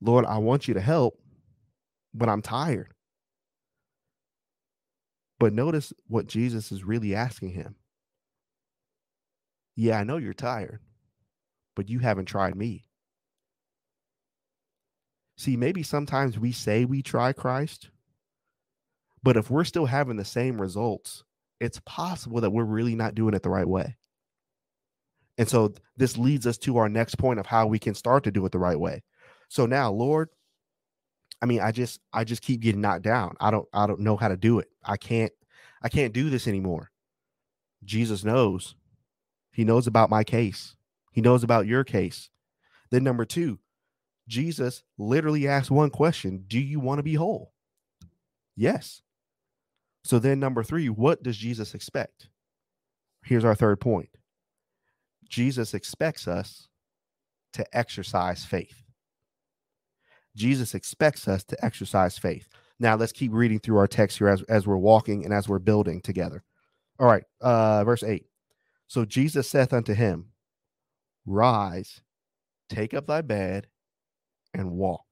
Lord, 0.00 0.24
I 0.26 0.38
want 0.38 0.66
you 0.66 0.74
to 0.74 0.80
help, 0.80 1.18
but 2.14 2.28
I'm 2.28 2.42
tired. 2.42 2.94
But 5.38 5.52
notice 5.52 5.92
what 6.06 6.26
Jesus 6.26 6.72
is 6.72 6.84
really 6.84 7.14
asking 7.14 7.50
him. 7.50 7.76
Yeah, 9.74 9.98
I 9.98 10.04
know 10.04 10.18
you're 10.18 10.34
tired, 10.34 10.80
but 11.74 11.88
you 11.88 11.98
haven't 11.98 12.26
tried 12.26 12.54
me. 12.56 12.86
See, 15.42 15.56
maybe 15.56 15.82
sometimes 15.82 16.38
we 16.38 16.52
say 16.52 16.84
we 16.84 17.02
try 17.02 17.32
Christ, 17.32 17.90
but 19.24 19.36
if 19.36 19.50
we're 19.50 19.64
still 19.64 19.86
having 19.86 20.16
the 20.16 20.24
same 20.24 20.60
results, 20.60 21.24
it's 21.58 21.80
possible 21.84 22.40
that 22.42 22.52
we're 22.52 22.62
really 22.62 22.94
not 22.94 23.16
doing 23.16 23.34
it 23.34 23.42
the 23.42 23.50
right 23.50 23.66
way. 23.66 23.96
And 25.38 25.48
so 25.48 25.74
this 25.96 26.16
leads 26.16 26.46
us 26.46 26.58
to 26.58 26.76
our 26.76 26.88
next 26.88 27.16
point 27.16 27.40
of 27.40 27.46
how 27.46 27.66
we 27.66 27.80
can 27.80 27.96
start 27.96 28.22
to 28.22 28.30
do 28.30 28.46
it 28.46 28.52
the 28.52 28.60
right 28.60 28.78
way. 28.78 29.02
So 29.48 29.66
now, 29.66 29.90
Lord, 29.90 30.28
I 31.42 31.46
mean, 31.46 31.60
I 31.60 31.72
just 31.72 31.98
I 32.12 32.22
just 32.22 32.42
keep 32.42 32.60
getting 32.60 32.80
knocked 32.80 33.02
down. 33.02 33.34
I 33.40 33.50
don't 33.50 33.66
I 33.72 33.88
don't 33.88 33.98
know 33.98 34.16
how 34.16 34.28
to 34.28 34.36
do 34.36 34.60
it. 34.60 34.68
I 34.84 34.96
can't 34.96 35.32
I 35.82 35.88
can't 35.88 36.14
do 36.14 36.30
this 36.30 36.46
anymore. 36.46 36.92
Jesus 37.82 38.22
knows. 38.22 38.76
He 39.50 39.64
knows 39.64 39.88
about 39.88 40.08
my 40.08 40.22
case. 40.22 40.76
He 41.10 41.20
knows 41.20 41.42
about 41.42 41.66
your 41.66 41.82
case. 41.82 42.30
Then 42.92 43.02
number 43.02 43.24
2, 43.24 43.58
Jesus 44.32 44.82
literally 44.96 45.46
asked 45.46 45.70
one 45.70 45.90
question, 45.90 46.44
do 46.48 46.58
you 46.58 46.80
want 46.80 46.98
to 46.98 47.02
be 47.02 47.16
whole? 47.16 47.52
Yes. 48.56 49.02
So 50.04 50.18
then 50.18 50.40
number 50.40 50.62
3, 50.62 50.88
what 50.88 51.22
does 51.22 51.36
Jesus 51.36 51.74
expect? 51.74 52.30
Here's 53.22 53.44
our 53.44 53.54
third 53.54 53.78
point. 53.78 54.08
Jesus 55.28 55.74
expects 55.74 56.26
us 56.26 56.68
to 57.52 57.76
exercise 57.76 58.42
faith. 58.42 58.82
Jesus 60.34 60.74
expects 60.74 61.28
us 61.28 61.44
to 61.44 61.62
exercise 61.62 62.16
faith. 62.16 62.48
Now 62.80 62.96
let's 62.96 63.12
keep 63.12 63.34
reading 63.34 63.60
through 63.60 63.76
our 63.76 63.86
text 63.86 64.16
here 64.16 64.28
as, 64.28 64.42
as 64.44 64.66
we're 64.66 64.78
walking 64.78 65.26
and 65.26 65.34
as 65.34 65.46
we're 65.46 65.58
building 65.58 66.00
together. 66.00 66.42
All 66.98 67.06
right, 67.06 67.24
uh, 67.42 67.84
verse 67.84 68.02
8. 68.02 68.24
So 68.86 69.04
Jesus 69.04 69.46
saith 69.46 69.74
unto 69.74 69.92
him, 69.92 70.28
Rise, 71.26 72.00
take 72.70 72.94
up 72.94 73.06
thy 73.06 73.20
bed, 73.20 73.66
and 74.54 74.72
walk. 74.72 75.04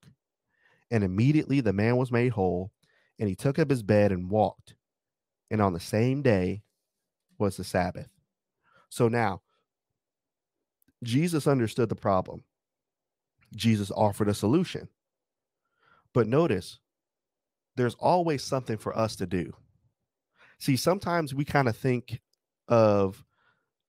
And 0.90 1.05
immediately 1.05 1.61
the 1.61 1.72
man 1.72 1.96
was 1.96 2.11
made 2.11 2.33
whole, 2.33 2.72
and 3.18 3.29
he 3.29 3.35
took 3.35 3.59
up 3.59 3.70
his 3.70 3.83
bed 3.83 4.12
and 4.12 4.31
walked. 4.31 4.74
And 5.50 5.61
on 5.61 5.72
the 5.72 5.81
same 5.81 6.22
day 6.22 6.62
was 7.38 7.57
the 7.57 7.64
Sabbath. 7.64 8.09
So 8.88 9.09
now, 9.09 9.42
Jesus 11.03 11.46
understood 11.46 11.88
the 11.88 11.96
problem. 11.96 12.44
Jesus 13.55 13.90
offered 13.90 14.29
a 14.29 14.35
solution. 14.35 14.88
But 16.12 16.26
notice, 16.26 16.79
there's 17.76 17.94
always 17.94 18.42
something 18.42 18.76
for 18.76 18.96
us 18.96 19.16
to 19.16 19.26
do. 19.26 19.53
See, 20.59 20.76
sometimes 20.76 21.35
we 21.35 21.44
kind 21.44 21.68
of 21.68 21.76
think 21.76 22.20
of 22.68 23.24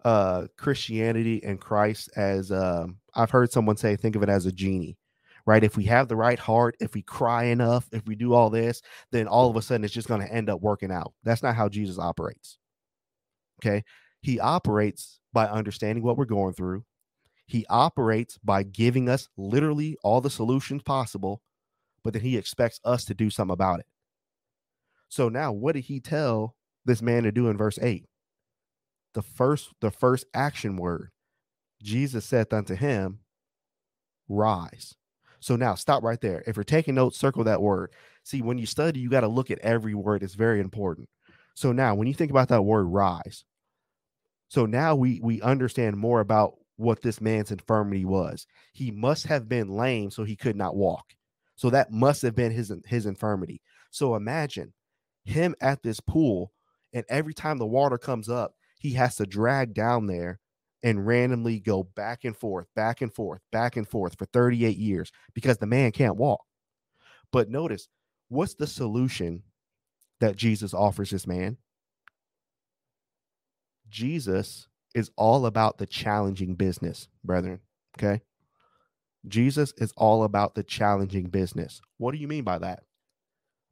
uh, 0.03 0.47
Christianity 0.57 1.43
and 1.43 1.59
Christ 1.59 2.09
as 2.15 2.51
um, 2.51 2.97
I've 3.13 3.31
heard 3.31 3.51
someone 3.51 3.77
say, 3.77 3.95
think 3.95 4.15
of 4.15 4.23
it 4.23 4.29
as 4.29 4.45
a 4.45 4.51
genie, 4.51 4.97
right? 5.45 5.63
If 5.63 5.77
we 5.77 5.85
have 5.85 6.07
the 6.07 6.15
right 6.15 6.39
heart, 6.39 6.75
if 6.79 6.93
we 6.93 7.01
cry 7.01 7.45
enough, 7.45 7.87
if 7.91 8.05
we 8.07 8.15
do 8.15 8.33
all 8.33 8.49
this, 8.49 8.81
then 9.11 9.27
all 9.27 9.49
of 9.49 9.55
a 9.55 9.61
sudden 9.61 9.83
it's 9.83 9.93
just 9.93 10.07
going 10.07 10.21
to 10.21 10.33
end 10.33 10.49
up 10.49 10.61
working 10.61 10.91
out. 10.91 11.13
That's 11.23 11.43
not 11.43 11.55
how 11.55 11.69
Jesus 11.69 11.99
operates. 11.99 12.57
Okay. 13.61 13.83
He 14.21 14.39
operates 14.39 15.19
by 15.33 15.47
understanding 15.47 16.03
what 16.03 16.17
we're 16.17 16.25
going 16.25 16.53
through, 16.53 16.83
he 17.47 17.65
operates 17.69 18.37
by 18.37 18.63
giving 18.63 19.09
us 19.09 19.27
literally 19.37 19.97
all 20.03 20.21
the 20.21 20.29
solutions 20.29 20.83
possible 20.83 21.41
but 22.03 22.13
then 22.13 22.21
he 22.21 22.37
expects 22.37 22.79
us 22.83 23.05
to 23.05 23.13
do 23.13 23.29
something 23.29 23.53
about 23.53 23.79
it. 23.79 23.85
So 25.09 25.29
now 25.29 25.51
what 25.51 25.73
did 25.75 25.85
he 25.85 25.99
tell 25.99 26.55
this 26.85 27.01
man 27.01 27.23
to 27.23 27.31
do 27.31 27.47
in 27.49 27.57
verse 27.57 27.77
8? 27.81 28.05
The 29.13 29.21
first 29.21 29.69
the 29.81 29.91
first 29.91 30.25
action 30.33 30.77
word. 30.77 31.11
Jesus 31.83 32.25
said 32.25 32.53
unto 32.53 32.75
him, 32.75 33.19
rise. 34.29 34.95
So 35.41 35.55
now 35.55 35.75
stop 35.75 36.03
right 36.03 36.21
there. 36.21 36.43
If 36.47 36.55
you're 36.55 36.63
taking 36.63 36.95
notes, 36.95 37.17
circle 37.17 37.43
that 37.43 37.61
word. 37.61 37.91
See, 38.23 38.41
when 38.41 38.57
you 38.57 38.65
study, 38.65 38.99
you 38.99 39.09
got 39.09 39.21
to 39.21 39.27
look 39.27 39.51
at 39.51 39.59
every 39.59 39.95
word. 39.95 40.23
It's 40.23 40.35
very 40.35 40.59
important. 40.59 41.09
So 41.55 41.71
now 41.71 41.95
when 41.95 42.07
you 42.07 42.13
think 42.13 42.31
about 42.31 42.47
that 42.49 42.61
word 42.61 42.83
rise, 42.83 43.43
so 44.47 44.65
now 44.65 44.95
we 44.95 45.19
we 45.21 45.41
understand 45.41 45.97
more 45.97 46.19
about 46.19 46.53
what 46.77 47.01
this 47.01 47.21
man's 47.21 47.51
infirmity 47.51 48.05
was. 48.05 48.45
He 48.73 48.91
must 48.91 49.25
have 49.27 49.49
been 49.49 49.69
lame 49.69 50.11
so 50.11 50.23
he 50.23 50.35
could 50.35 50.55
not 50.55 50.75
walk. 50.75 51.05
So 51.55 51.69
that 51.71 51.91
must 51.91 52.21
have 52.21 52.35
been 52.35 52.51
his 52.51 52.73
his 52.85 53.05
infirmity. 53.05 53.61
So 53.91 54.15
imagine 54.15 54.73
him 55.25 55.55
at 55.61 55.83
this 55.83 55.99
pool, 55.99 56.51
and 56.93 57.05
every 57.09 57.33
time 57.33 57.57
the 57.57 57.65
water 57.65 57.97
comes 57.97 58.29
up, 58.29 58.53
he 58.79 58.91
has 58.93 59.15
to 59.17 59.25
drag 59.25 59.73
down 59.73 60.07
there 60.07 60.39
and 60.83 61.05
randomly 61.05 61.59
go 61.59 61.83
back 61.83 62.23
and 62.23 62.35
forth, 62.35 62.67
back 62.75 63.01
and 63.01 63.13
forth, 63.13 63.41
back 63.51 63.77
and 63.77 63.87
forth 63.87 64.17
for 64.17 64.25
38 64.25 64.77
years 64.77 65.11
because 65.33 65.57
the 65.57 65.67
man 65.67 65.91
can't 65.91 66.17
walk. 66.17 66.41
But 67.31 67.49
notice, 67.49 67.87
what's 68.29 68.55
the 68.55 68.67
solution 68.67 69.43
that 70.19 70.35
Jesus 70.35 70.73
offers 70.73 71.11
this 71.11 71.27
man? 71.27 71.57
Jesus 73.89 74.67
is 74.95 75.11
all 75.15 75.45
about 75.45 75.77
the 75.77 75.85
challenging 75.85 76.55
business, 76.55 77.07
brethren. 77.23 77.59
Okay. 77.97 78.21
Jesus 79.27 79.73
is 79.77 79.93
all 79.95 80.23
about 80.23 80.55
the 80.55 80.63
challenging 80.63 81.27
business. 81.27 81.81
What 81.97 82.11
do 82.13 82.17
you 82.17 82.27
mean 82.27 82.43
by 82.43 82.57
that? 82.59 82.83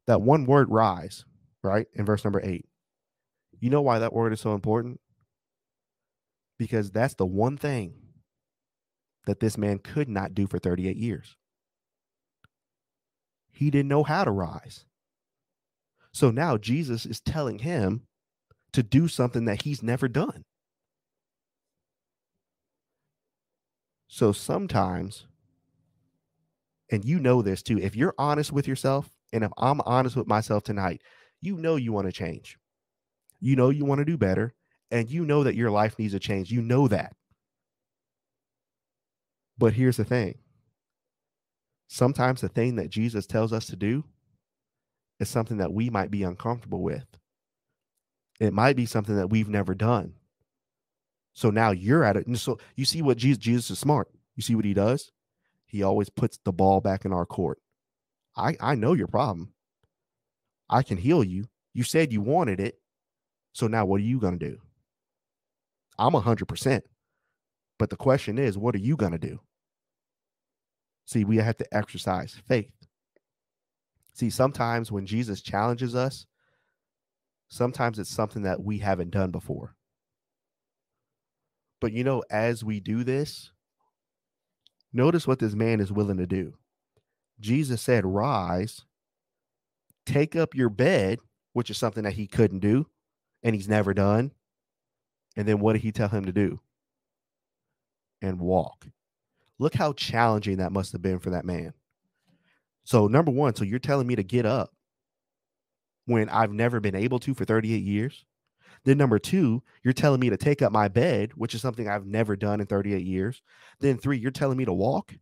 That 0.07 0.21
one 0.21 0.45
word 0.45 0.69
rise, 0.69 1.25
right? 1.63 1.87
In 1.93 2.05
verse 2.05 2.23
number 2.23 2.41
eight. 2.43 2.65
You 3.59 3.69
know 3.69 3.81
why 3.81 3.99
that 3.99 4.13
word 4.13 4.31
is 4.31 4.41
so 4.41 4.53
important? 4.53 4.99
Because 6.59 6.91
that's 6.91 7.15
the 7.15 7.25
one 7.25 7.57
thing 7.57 7.95
that 9.25 9.39
this 9.39 9.57
man 9.57 9.79
could 9.79 10.07
not 10.07 10.35
do 10.35 10.45
for 10.45 10.59
38 10.59 10.95
years. 10.95 11.35
He 13.51 13.71
didn't 13.71 13.89
know 13.89 14.03
how 14.03 14.23
to 14.23 14.31
rise. 14.31 14.85
So 16.11 16.29
now 16.29 16.57
Jesus 16.57 17.07
is 17.07 17.19
telling 17.19 17.59
him 17.59 18.03
to 18.73 18.83
do 18.83 19.07
something 19.07 19.45
that 19.45 19.63
he's 19.63 19.81
never 19.81 20.07
done. 20.07 20.45
So 24.07 24.31
sometimes 24.31 25.25
and 26.91 27.05
you 27.05 27.19
know 27.19 27.41
this 27.41 27.61
too. 27.61 27.79
If 27.79 27.95
you're 27.95 28.15
honest 28.17 28.51
with 28.51 28.67
yourself, 28.67 29.11
and 29.31 29.43
if 29.43 29.51
I'm 29.57 29.81
honest 29.81 30.15
with 30.15 30.27
myself 30.27 30.63
tonight, 30.63 31.01
you 31.41 31.55
know 31.55 31.75
you 31.75 31.91
want 31.91 32.07
to 32.07 32.11
change. 32.11 32.57
You 33.39 33.55
know 33.55 33.69
you 33.69 33.85
want 33.85 33.99
to 33.99 34.05
do 34.05 34.17
better, 34.17 34.53
and 34.91 35.09
you 35.09 35.25
know 35.25 35.43
that 35.43 35.55
your 35.55 35.71
life 35.71 35.97
needs 35.99 36.13
a 36.13 36.19
change. 36.19 36.51
You 36.51 36.61
know 36.61 36.87
that. 36.87 37.15
But 39.57 39.73
here's 39.73 39.97
the 39.97 40.05
thing 40.05 40.39
sometimes 41.87 42.41
the 42.41 42.49
thing 42.49 42.75
that 42.75 42.89
Jesus 42.89 43.25
tells 43.25 43.51
us 43.51 43.65
to 43.67 43.75
do 43.75 44.03
is 45.19 45.29
something 45.29 45.57
that 45.57 45.73
we 45.73 45.89
might 45.89 46.11
be 46.11 46.23
uncomfortable 46.23 46.81
with. 46.81 47.05
It 48.39 48.53
might 48.53 48.75
be 48.75 48.85
something 48.85 49.15
that 49.17 49.29
we've 49.29 49.49
never 49.49 49.75
done. 49.75 50.13
So 51.33 51.49
now 51.49 51.71
you're 51.71 52.03
at 52.03 52.15
it. 52.15 52.25
And 52.25 52.39
so 52.39 52.57
you 52.75 52.85
see 52.85 53.01
what 53.01 53.17
Jesus, 53.17 53.37
Jesus 53.37 53.71
is 53.71 53.79
smart. 53.79 54.09
You 54.35 54.43
see 54.43 54.55
what 54.55 54.65
he 54.65 54.73
does? 54.73 55.11
he 55.69 55.83
always 55.83 56.09
puts 56.09 56.39
the 56.43 56.51
ball 56.51 56.81
back 56.81 57.05
in 57.05 57.13
our 57.13 57.27
court. 57.27 57.59
I, 58.35 58.57
I 58.59 58.73
know 58.73 58.93
your 58.93 59.07
problem. 59.07 59.53
I 60.67 60.81
can 60.81 60.97
heal 60.97 61.23
you. 61.23 61.45
You 61.73 61.83
said 61.83 62.11
you 62.11 62.21
wanted 62.21 62.59
it. 62.59 62.79
So 63.53 63.67
now 63.67 63.85
what 63.85 64.01
are 64.01 64.03
you 64.03 64.19
going 64.19 64.39
to 64.39 64.49
do? 64.49 64.57
I'm 65.99 66.13
100%. 66.13 66.81
But 67.77 67.89
the 67.89 67.97
question 67.97 68.37
is, 68.39 68.57
what 68.57 68.75
are 68.75 68.79
you 68.79 68.95
going 68.95 69.11
to 69.11 69.17
do? 69.17 69.39
See, 71.05 71.23
we 71.23 71.37
have 71.37 71.57
to 71.57 71.75
exercise 71.75 72.41
faith. 72.47 72.71
See, 74.13 74.29
sometimes 74.29 74.91
when 74.91 75.05
Jesus 75.05 75.41
challenges 75.41 75.95
us, 75.95 76.25
sometimes 77.47 77.99
it's 77.99 78.09
something 78.09 78.43
that 78.43 78.63
we 78.63 78.79
haven't 78.79 79.11
done 79.11 79.31
before. 79.31 79.75
But 81.79 81.93
you 81.93 82.03
know, 82.03 82.23
as 82.29 82.63
we 82.63 82.79
do 82.79 83.03
this, 83.03 83.51
Notice 84.91 85.27
what 85.27 85.39
this 85.39 85.53
man 85.53 85.79
is 85.79 85.91
willing 85.91 86.17
to 86.17 86.25
do. 86.25 86.55
Jesus 87.39 87.81
said, 87.81 88.05
Rise, 88.05 88.85
take 90.05 90.35
up 90.35 90.55
your 90.55 90.69
bed, 90.69 91.19
which 91.53 91.69
is 91.69 91.77
something 91.77 92.03
that 92.03 92.13
he 92.13 92.27
couldn't 92.27 92.59
do 92.59 92.87
and 93.43 93.55
he's 93.55 93.69
never 93.69 93.93
done. 93.93 94.31
And 95.39 95.47
then 95.47 95.61
what 95.61 95.71
did 95.71 95.83
he 95.83 95.93
tell 95.93 96.09
him 96.09 96.25
to 96.25 96.33
do? 96.33 96.59
And 98.21 98.41
walk. 98.41 98.87
Look 99.57 99.73
how 99.73 99.93
challenging 99.93 100.57
that 100.57 100.73
must 100.73 100.91
have 100.91 101.01
been 101.01 101.19
for 101.19 101.29
that 101.29 101.45
man. 101.45 101.71
So, 102.83 103.07
number 103.07 103.31
one, 103.31 103.55
so 103.55 103.63
you're 103.63 103.79
telling 103.79 104.05
me 104.05 104.17
to 104.17 104.23
get 104.23 104.45
up 104.45 104.71
when 106.07 106.27
I've 106.27 106.51
never 106.51 106.81
been 106.81 106.93
able 106.93 107.19
to 107.19 107.33
for 107.33 107.45
38 107.45 107.81
years? 107.81 108.25
Then 108.83 108.97
number 108.97 109.17
two, 109.17 109.63
you're 109.81 109.93
telling 109.93 110.19
me 110.19 110.29
to 110.29 110.35
take 110.35 110.61
up 110.61 110.73
my 110.73 110.89
bed, 110.89 111.31
which 111.35 111.55
is 111.55 111.61
something 111.61 111.87
I've 111.87 112.05
never 112.05 112.35
done 112.35 112.59
in 112.59 112.67
38 112.67 113.05
years. 113.05 113.41
Then 113.79 113.97
three, 113.97 114.17
you're 114.17 114.31
telling 114.31 114.57
me 114.57 114.65
to 114.65 114.73
walk, 114.73 115.15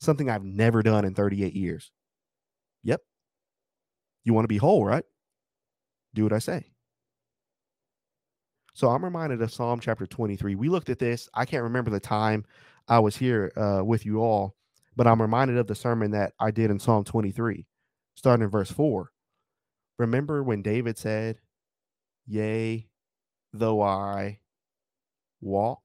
something 0.00 0.28
I've 0.28 0.42
never 0.42 0.82
done 0.82 1.04
in 1.04 1.14
38 1.14 1.54
years. 1.54 1.92
Yep. 2.82 3.02
You 4.24 4.34
want 4.34 4.46
to 4.46 4.48
be 4.48 4.56
whole, 4.56 4.84
right? 4.84 5.04
Do 6.12 6.24
what 6.24 6.32
I 6.32 6.40
say. 6.40 6.73
So 8.74 8.90
I'm 8.90 9.04
reminded 9.04 9.40
of 9.40 9.52
Psalm 9.52 9.78
chapter 9.78 10.06
23. 10.06 10.56
We 10.56 10.68
looked 10.68 10.90
at 10.90 10.98
this. 10.98 11.28
I 11.32 11.44
can't 11.44 11.62
remember 11.62 11.90
the 11.90 12.00
time 12.00 12.44
I 12.88 12.98
was 12.98 13.16
here 13.16 13.52
uh, 13.56 13.82
with 13.84 14.04
you 14.04 14.20
all, 14.20 14.56
but 14.96 15.06
I'm 15.06 15.22
reminded 15.22 15.56
of 15.56 15.68
the 15.68 15.76
sermon 15.76 16.10
that 16.10 16.32
I 16.40 16.50
did 16.50 16.70
in 16.70 16.80
Psalm 16.80 17.04
23, 17.04 17.64
starting 18.16 18.44
in 18.44 18.50
verse 18.50 18.72
4. 18.72 19.10
Remember 19.98 20.42
when 20.42 20.60
David 20.60 20.98
said, 20.98 21.38
Yea, 22.26 22.88
though 23.52 23.80
I 23.80 24.40
walk? 25.40 25.80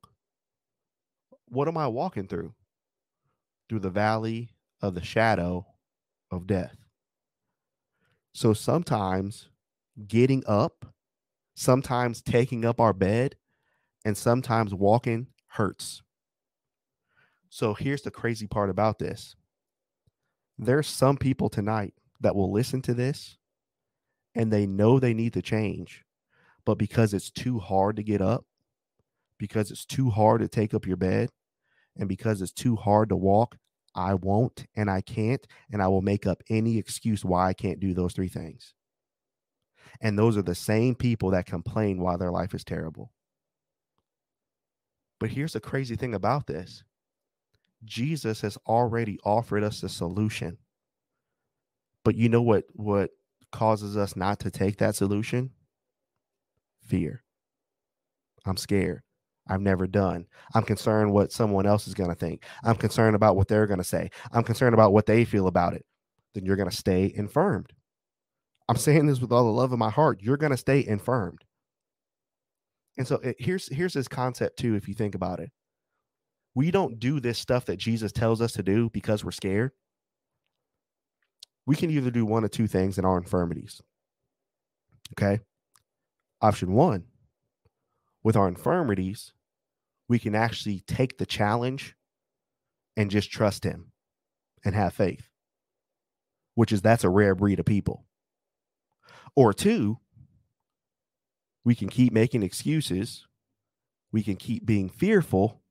What 1.48 1.68
am 1.68 1.78
I 1.78 1.88
walking 1.88 2.28
through? 2.28 2.56
Through 3.70 3.80
the 3.80 3.92
valley 3.92 4.50
of 4.82 4.96
the 4.96 5.04
shadow 5.04 5.68
of 6.32 6.48
death. 6.48 6.76
So 8.34 8.54
sometimes 8.54 9.50
getting 10.08 10.44
up, 10.48 10.86
sometimes 11.60 12.22
taking 12.22 12.64
up 12.64 12.80
our 12.80 12.94
bed, 12.94 13.36
and 14.06 14.16
sometimes 14.16 14.74
walking 14.74 15.28
hurts. 15.48 16.02
So 17.50 17.74
here's 17.74 18.02
the 18.02 18.12
crazy 18.12 18.48
part 18.48 18.70
about 18.70 18.98
this 18.98 19.36
there's 20.58 20.88
some 20.88 21.18
people 21.18 21.50
tonight 21.50 21.94
that 22.22 22.36
will 22.36 22.52
listen 22.52 22.82
to 22.84 22.94
this 22.94 23.38
and 24.36 24.54
they 24.54 24.66
know 24.66 25.00
they 25.00 25.14
need 25.14 25.34
to 25.34 25.42
change, 25.42 26.06
but 26.66 26.76
because 26.76 27.14
it's 27.14 27.30
too 27.30 27.60
hard 27.60 27.98
to 27.98 28.04
get 28.04 28.22
up, 28.22 28.46
because 29.38 29.70
it's 29.70 29.86
too 29.86 30.10
hard 30.10 30.40
to 30.40 30.48
take 30.48 30.74
up 30.74 30.88
your 30.88 30.98
bed, 30.98 31.30
and 31.98 32.08
because 32.08 32.42
it's 32.42 32.54
too 32.54 32.78
hard 32.78 33.10
to 33.10 33.18
walk, 33.18 33.58
I 33.94 34.14
won't 34.14 34.66
and 34.78 34.90
I 34.90 35.02
can't, 35.02 35.46
and 35.74 35.82
I 35.82 35.90
will 35.90 36.02
make 36.02 36.26
up 36.26 36.42
any 36.50 36.78
excuse 36.78 37.26
why 37.26 37.50
I 37.50 37.54
can't 37.54 37.82
do 37.82 37.94
those 37.94 38.14
three 38.14 38.30
things. 38.30 38.74
And 40.02 40.18
those 40.18 40.38
are 40.38 40.42
the 40.42 40.56
same 40.56 40.96
people 40.96 41.32
that 41.32 41.46
complain 41.46 42.00
why 42.02 42.18
their 42.18 42.32
life 42.32 42.54
is 42.54 42.64
terrible. 42.64 43.12
But 45.20 45.30
here's 45.30 45.54
the 45.54 45.60
crazy 45.60 45.96
thing 45.96 46.16
about 46.16 46.48
this 46.48 46.84
Jesus 47.84 48.42
has 48.42 48.58
already 48.68 49.20
offered 49.24 49.64
us 49.64 49.84
a 49.84 49.90
solution. 49.90 50.58
But 52.04 52.16
you 52.16 52.30
know 52.30 52.42
what 52.42 52.66
what 52.74 53.12
causes 53.52 53.98
us 53.98 54.16
not 54.16 54.40
to 54.40 54.52
take 54.52 54.78
that 54.78 54.96
solution? 54.96 55.52
Fear. 56.86 57.24
I'm 58.46 58.58
scared. 58.58 59.02
I've 59.48 59.62
never 59.62 59.88
done. 59.88 60.28
I'm 60.54 60.64
concerned 60.64 61.12
what 61.12 61.32
someone 61.32 61.66
else 61.66 61.88
is 61.88 61.96
going 61.96 62.10
to 62.10 62.16
think. 62.16 62.46
I'm 62.64 62.76
concerned 62.76 63.16
about 63.16 63.36
what 63.36 63.48
they're 63.48 63.68
going 63.68 63.80
to 63.80 63.84
say. 63.84 64.12
I'm 64.32 64.44
concerned 64.44 64.76
about 64.76 64.94
what 64.94 65.08
they 65.08 65.26
feel 65.26 65.48
about 65.48 65.74
it. 65.74 65.86
Then 66.34 66.46
you're 66.46 66.56
going 66.56 66.70
to 66.70 66.76
stay 66.76 67.12
infirmed. 67.16 67.74
I'm 68.70 68.78
saying 68.78 69.08
this 69.08 69.20
with 69.20 69.32
all 69.32 69.46
the 69.46 69.50
love 69.50 69.74
of 69.74 69.80
my 69.80 69.90
heart. 69.90 70.22
You're 70.22 70.38
going 70.38 70.52
to 70.52 70.58
stay 70.58 70.86
infirmed. 70.86 71.44
And 73.00 73.08
so 73.08 73.16
it, 73.16 73.36
here's 73.40 73.68
here's 73.74 73.94
this 73.94 74.08
concept 74.08 74.60
too 74.60 74.76
if 74.76 74.88
you 74.88 74.94
think 74.94 75.16
about 75.16 75.40
it. 75.40 75.50
We 76.54 76.70
don't 76.70 77.00
do 77.00 77.20
this 77.20 77.40
stuff 77.40 77.66
that 77.66 77.78
Jesus 77.78 78.12
tells 78.12 78.42
us 78.42 78.52
to 78.54 78.64
do 78.64 78.92
because 78.92 79.26
we're 79.26 79.32
scared. 79.32 79.72
We 81.66 81.76
can 81.76 81.90
either 81.90 82.12
do 82.12 82.26
one 82.26 82.44
of 82.44 82.52
two 82.52 82.68
things 82.68 83.00
in 83.00 83.06
our 83.06 83.18
infirmities. 83.18 83.82
Okay? 85.14 85.40
Option 86.42 86.74
1, 86.74 87.04
with 88.24 88.36
our 88.36 88.48
infirmities, 88.48 89.34
we 90.08 90.20
can 90.20 90.36
actually 90.36 90.84
take 90.88 91.18
the 91.18 91.26
challenge 91.26 91.96
and 92.98 93.10
just 93.10 93.32
trust 93.32 93.64
him 93.64 93.92
and 94.64 94.76
have 94.76 94.94
faith, 94.94 95.28
which 96.54 96.72
is 96.72 96.82
that's 96.82 97.04
a 97.04 97.10
rare 97.10 97.36
breed 97.36 97.60
of 97.60 97.66
people. 97.66 98.06
Or 99.36 99.54
two, 99.54 100.00
we 101.64 101.76
can 101.76 101.90
keep 101.90 102.14
making 102.14 102.44
excuses, 102.44 103.28
we 104.12 104.24
can 104.24 104.36
keep 104.36 104.66
being 104.66 104.90
fearful. 104.90 105.62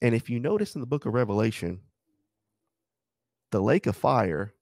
And 0.00 0.14
if 0.14 0.28
you 0.28 0.40
notice 0.40 0.74
in 0.74 0.80
the 0.80 0.86
book 0.86 1.06
of 1.06 1.14
Revelation, 1.14 1.80
the 3.50 3.60
lake 3.60 3.86
of 3.86 3.96
fire, 3.96 4.54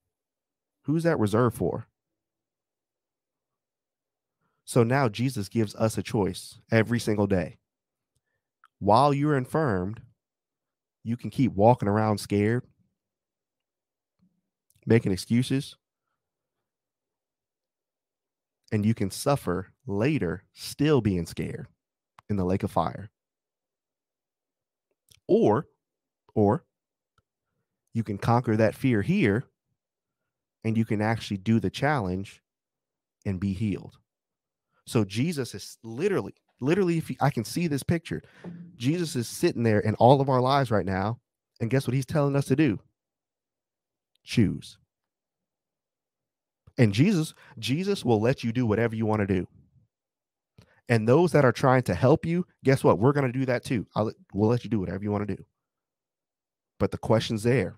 who's 0.83 1.03
that 1.05 1.19
reserved 1.19 1.57
for? 1.57 1.87
So 4.65 4.83
now 4.83 5.09
Jesus 5.09 5.49
gives 5.49 5.75
us 5.75 5.99
a 5.99 6.03
choice 6.03 6.61
every 6.71 7.01
single 7.01 7.27
day. 7.27 7.59
While 8.79 9.13
you're 9.13 9.37
infirmed, 9.37 10.01
you 11.03 11.17
can 11.17 11.31
keep 11.31 11.53
walking 11.53 11.89
around 11.89 12.19
scared, 12.19 12.65
making 14.87 15.13
excuses, 15.13 15.77
and 18.73 18.85
you 18.87 18.95
can 18.95 19.11
suffer 19.11 19.73
later 19.87 20.45
still 20.53 21.01
being 21.01 21.27
scared 21.27 21.67
in 22.29 22.37
the 22.37 22.45
lake 22.45 22.63
of 22.63 22.71
fire. 22.71 23.11
Or, 25.27 25.67
or 26.35 26.65
you 27.93 28.03
can 28.03 28.19
conquer 28.19 28.57
that 28.57 28.75
fear 28.75 29.03
here 29.03 29.45
and 30.65 30.77
you 30.77 30.85
can 30.85 31.01
actually 31.01 31.39
do 31.39 31.61
the 31.61 31.71
challenge 31.71 32.43
and 33.25 33.41
be 33.41 33.53
healed. 33.53 33.99
So 34.87 35.05
Jesus 35.05 35.55
is 35.55 35.79
literally, 35.83 36.35
literally, 36.61 36.99
if 36.99 37.11
you, 37.11 37.17
I 37.21 37.31
can 37.31 37.45
see 37.45 37.67
this 37.67 37.83
picture, 37.83 38.23
Jesus 38.77 39.17
is 39.17 39.29
sitting 39.29 39.63
there 39.63 39.81
in 39.81 39.95
all 39.97 40.21
of 40.21 40.29
our 40.29 40.41
lives 40.41 40.71
right 40.71 40.87
now. 40.87 41.19
And 41.61 41.71
guess 41.71 41.87
what 41.87 41.95
he's 41.95 42.07
telling 42.07 42.37
us 42.37 42.47
to 42.47 42.57
do? 42.57 42.81
Choose. 44.25 44.79
And 46.81 46.95
Jesus, 46.95 47.35
Jesus 47.59 48.07
will 48.07 48.23
let 48.23 48.43
you 48.43 48.53
do 48.53 48.65
whatever 48.65 48.97
you 48.97 49.05
want 49.05 49.21
to 49.21 49.27
do. 49.27 49.47
And 50.89 51.07
those 51.07 51.31
that 51.33 51.45
are 51.45 51.53
trying 51.53 51.83
to 51.83 51.95
help 51.95 52.25
you, 52.25 52.47
guess 52.65 52.83
what? 52.83 52.99
We're 52.99 53.13
going 53.13 53.31
to 53.31 53.39
do 53.39 53.45
that 53.45 53.63
too. 53.63 53.87
I'll, 53.95 54.11
we'll 54.33 54.49
let 54.49 54.65
you 54.65 54.71
do 54.71 54.81
whatever 54.81 55.05
you 55.05 55.11
want 55.11 55.29
to 55.29 55.37
do. 55.37 55.45
But 56.79 56.91
the 56.91 56.97
question's 56.97 57.43
there. 57.43 57.77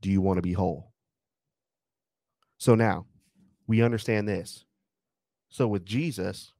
Do 0.00 0.10
you 0.10 0.20
want 0.20 0.38
to 0.38 0.42
be 0.42 0.54
whole? 0.54 0.90
So 2.58 2.74
now 2.74 3.06
we 3.68 3.82
understand 3.82 4.26
this. 4.26 4.64
So 5.48 5.68
with 5.68 5.86
Jesus, 5.86 6.54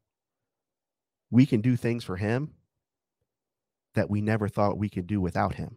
we 1.29 1.45
can 1.45 1.61
do 1.61 1.75
things 1.75 2.05
for 2.05 2.19
him 2.19 2.53
that 3.97 4.09
we 4.09 4.21
never 4.21 4.47
thought 4.47 4.79
we 4.79 4.89
could 4.89 5.09
do 5.09 5.21
without 5.21 5.57
him. 5.57 5.75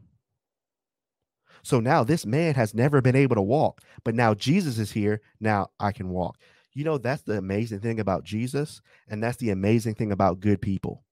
So 1.67 1.81
now 1.81 2.05
this 2.05 2.25
man 2.25 2.55
has 2.55 2.73
never 2.73 3.01
been 3.01 3.17
able 3.17 3.35
to 3.35 3.41
walk, 3.41 3.81
but 4.05 4.15
now 4.15 4.33
Jesus 4.33 4.79
is 4.79 4.93
here. 4.93 5.19
Now 5.41 5.67
I 5.81 5.91
can 5.91 6.07
walk. 6.07 6.37
You 6.71 6.85
know, 6.85 6.97
that's 6.97 7.23
the 7.23 7.37
amazing 7.37 7.81
thing 7.81 7.99
about 7.99 8.23
Jesus. 8.23 8.81
And 9.09 9.21
that's 9.21 9.35
the 9.35 9.49
amazing 9.49 9.95
thing 9.95 10.13
about 10.13 10.39
good 10.39 10.61
people 10.61 11.03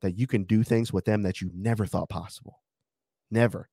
that 0.00 0.18
you 0.18 0.26
can 0.26 0.42
do 0.42 0.64
things 0.64 0.92
with 0.92 1.04
them 1.04 1.22
that 1.22 1.40
you 1.40 1.52
never 1.54 1.86
thought 1.86 2.08
possible. 2.08 2.60
Never. 3.30 3.68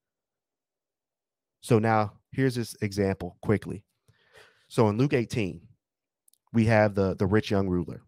So 1.62 1.80
now 1.80 2.14
here's 2.32 2.54
this 2.54 2.76
example 2.84 3.38
quickly. 3.42 3.84
So 4.68 4.90
in 4.90 4.98
Luke 5.00 5.14
18, 5.14 5.60
we 6.54 6.68
have 6.68 6.94
the 6.94 7.16
the 7.16 7.26
rich 7.26 7.50
young 7.50 7.68
ruler, 7.68 8.04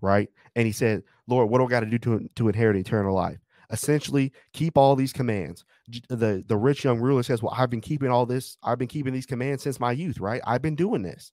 right? 0.00 0.28
And 0.56 0.66
he 0.66 0.72
said, 0.72 1.04
"Lord, 1.28 1.48
what 1.48 1.58
do 1.58 1.66
I 1.66 1.68
got 1.68 1.80
to 1.80 1.86
do 1.86 1.98
to 1.98 2.28
to 2.34 2.48
inherit 2.48 2.76
eternal 2.76 3.14
life?" 3.14 3.38
Essentially, 3.70 4.32
keep 4.52 4.78
all 4.78 4.96
these 4.96 5.12
commands. 5.12 5.64
The 6.08 6.44
the 6.46 6.56
rich 6.56 6.84
young 6.84 7.00
ruler 7.00 7.22
says, 7.22 7.42
"Well, 7.42 7.54
I've 7.56 7.70
been 7.70 7.80
keeping 7.80 8.08
all 8.08 8.26
this. 8.26 8.56
I've 8.62 8.78
been 8.78 8.88
keeping 8.88 9.12
these 9.12 9.26
commands 9.26 9.62
since 9.62 9.78
my 9.78 9.92
youth, 9.92 10.20
right? 10.20 10.40
I've 10.46 10.62
been 10.62 10.76
doing 10.76 11.02
this." 11.02 11.32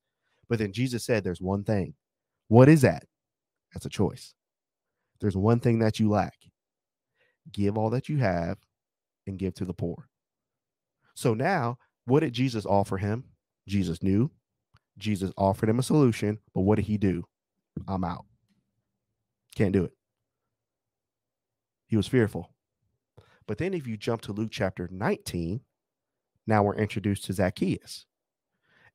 But 0.50 0.60
then 0.60 0.74
Jesus 0.74 1.04
said, 1.04 1.24
"There's 1.24 1.42
one 1.42 1.64
thing. 1.64 1.96
What 2.50 2.70
is 2.70 2.82
that? 2.82 3.06
That's 3.74 3.86
a 3.86 3.90
choice. 3.90 4.34
There's 5.22 5.38
one 5.38 5.60
thing 5.60 5.80
that 5.80 6.00
you 6.00 6.10
lack. 6.10 6.36
Give 7.52 7.78
all 7.78 7.90
that 7.92 8.10
you 8.10 8.18
have 8.18 8.58
and 9.28 9.40
give 9.40 9.54
to 9.56 9.66
the 9.66 9.74
poor." 9.74 10.10
So 11.16 11.34
now, 11.34 11.78
what 12.04 12.20
did 12.20 12.34
Jesus 12.34 12.66
offer 12.66 12.98
him? 12.98 13.24
Jesus 13.68 14.04
knew 14.04 14.30
Jesus 14.98 15.32
offered 15.38 15.70
him 15.70 15.80
a 15.80 15.84
solution, 15.84 16.40
but 16.54 16.62
what 16.62 16.76
did 16.76 16.86
he 16.86 16.98
do? 16.98 17.26
I'm 17.88 18.04
out. 18.04 18.26
Can't 19.56 19.74
do 19.74 19.86
it. 19.86 19.94
He 21.88 21.98
was 21.98 22.08
fearful. 22.08 22.54
But 23.48 23.58
then 23.58 23.74
if 23.74 23.88
you 23.88 23.98
jump 23.98 24.22
to 24.22 24.32
Luke 24.32 24.50
chapter 24.52 24.90
19, 24.92 25.62
now 26.48 26.64
we're 26.64 26.76
introduced 26.76 27.26
to 27.26 27.34
Zacchaeus. 27.34 28.06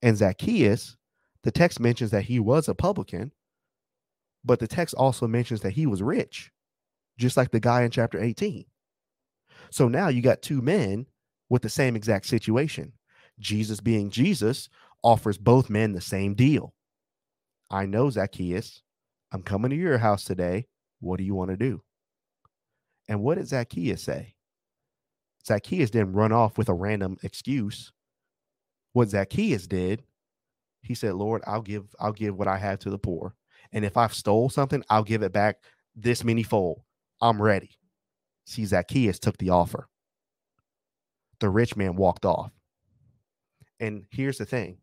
And 0.03 0.17
Zacchaeus, 0.17 0.97
the 1.43 1.51
text 1.51 1.81
mentions 1.81 2.11
that 2.11 2.25
he 2.25 2.41
was 2.41 2.69
a 2.69 2.75
publican, 2.75 3.33
but 4.45 4.59
the 4.59 4.69
text 4.69 4.95
also 4.95 5.27
mentions 5.27 5.61
that 5.61 5.73
he 5.73 5.87
was 5.87 6.03
rich, 6.03 6.51
just 7.19 7.37
like 7.37 7.51
the 7.51 7.61
guy 7.61 7.83
in 7.83 7.91
chapter 7.91 8.21
18. 8.21 8.65
So 9.71 9.89
now 9.89 10.09
you 10.09 10.23
got 10.23 10.43
two 10.43 10.63
men 10.63 11.07
with 11.49 11.63
the 11.63 11.69
same 11.69 11.97
exact 11.97 12.27
situation. 12.27 12.93
Jesus 13.39 13.81
being 13.81 14.11
Jesus 14.11 14.69
offers 15.03 15.39
both 15.39 15.71
men 15.71 15.93
the 15.93 16.01
same 16.01 16.35
deal. 16.35 16.75
I 17.71 17.87
know 17.87 18.11
Zacchaeus. 18.11 18.83
I'm 19.33 19.43
coming 19.43 19.71
to 19.71 19.77
your 19.77 19.99
house 19.99 20.25
today. 20.25 20.67
What 21.01 21.19
do 21.19 21.25
you 21.25 21.35
want 21.35 21.51
to 21.51 21.57
do? 21.57 21.83
And 23.11 23.23
what 23.23 23.39
did 23.39 23.49
Zacchaeus 23.49 24.05
say? 24.05 24.37
Zacchaeus 25.45 25.91
didn't 25.91 26.13
run 26.13 26.31
off 26.31 26.57
with 26.57 26.69
a 26.69 26.75
random 26.75 27.19
excuse. 27.25 27.93
What 28.93 29.09
Zacchaeus 29.09 29.67
did, 29.67 30.05
he 30.83 30.95
said, 30.95 31.15
Lord, 31.15 31.43
I'll 31.45 31.61
give, 31.61 31.93
I'll 31.99 32.13
give 32.13 32.39
what 32.39 32.47
I 32.47 32.57
have 32.57 32.79
to 32.81 32.91
the 32.91 32.99
poor. 32.99 33.35
And 33.73 33.85
if 33.85 33.97
I've 33.97 34.15
stole 34.15 34.49
something, 34.49 34.85
I'll 34.89 35.03
give 35.03 35.23
it 35.23 35.33
back 35.33 35.57
this 35.97 36.23
many 36.23 36.45
fold. 36.45 36.83
I'm 37.21 37.43
ready. 37.43 37.71
See, 38.45 38.65
Zacchaeus 38.65 39.19
took 39.19 39.37
the 39.39 39.51
offer. 39.51 39.89
The 41.41 41.51
rich 41.51 41.75
man 41.75 41.97
walked 41.97 42.25
off. 42.25 42.53
And 43.81 44.05
here's 44.11 44.39
the 44.39 44.45
thing. 44.45 44.79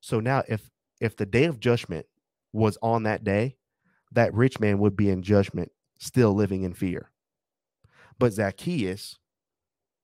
So 0.00 0.20
now 0.20 0.44
if 0.46 0.70
if 1.00 1.16
the 1.16 1.26
day 1.26 1.44
of 1.44 1.58
judgment 1.58 2.06
was 2.52 2.78
on 2.82 3.02
that 3.02 3.24
day, 3.24 3.56
that 4.12 4.32
rich 4.32 4.60
man 4.60 4.78
would 4.78 4.96
be 4.96 5.10
in 5.10 5.22
judgment, 5.22 5.72
still 5.98 6.34
living 6.34 6.62
in 6.62 6.72
fear. 6.72 7.10
But 8.18 8.32
Zacchaeus 8.32 9.18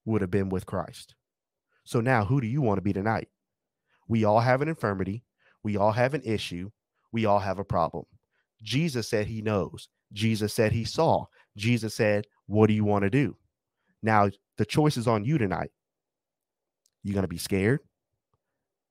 would 0.05 0.21
have 0.21 0.31
been 0.31 0.49
with 0.49 0.65
Christ. 0.65 1.15
So 1.83 2.01
now, 2.01 2.25
who 2.25 2.41
do 2.41 2.47
you 2.47 2.61
want 2.61 2.77
to 2.77 2.81
be 2.81 2.93
tonight? 2.93 3.27
We 4.07 4.23
all 4.23 4.39
have 4.39 4.61
an 4.61 4.67
infirmity. 4.67 5.23
We 5.63 5.77
all 5.77 5.91
have 5.91 6.13
an 6.13 6.21
issue. 6.23 6.69
We 7.11 7.25
all 7.25 7.39
have 7.39 7.59
a 7.59 7.65
problem. 7.65 8.05
Jesus 8.61 9.07
said 9.07 9.27
he 9.27 9.41
knows. 9.41 9.89
Jesus 10.13 10.53
said 10.53 10.71
he 10.71 10.83
saw. 10.83 11.25
Jesus 11.57 11.93
said, 11.93 12.25
What 12.47 12.67
do 12.67 12.73
you 12.73 12.83
want 12.83 13.03
to 13.03 13.09
do? 13.09 13.35
Now, 14.01 14.29
the 14.57 14.65
choice 14.65 14.97
is 14.97 15.07
on 15.07 15.25
you 15.25 15.37
tonight. 15.37 15.71
You 17.03 17.13
going 17.13 17.23
to 17.23 17.27
be 17.27 17.37
scared? 17.37 17.81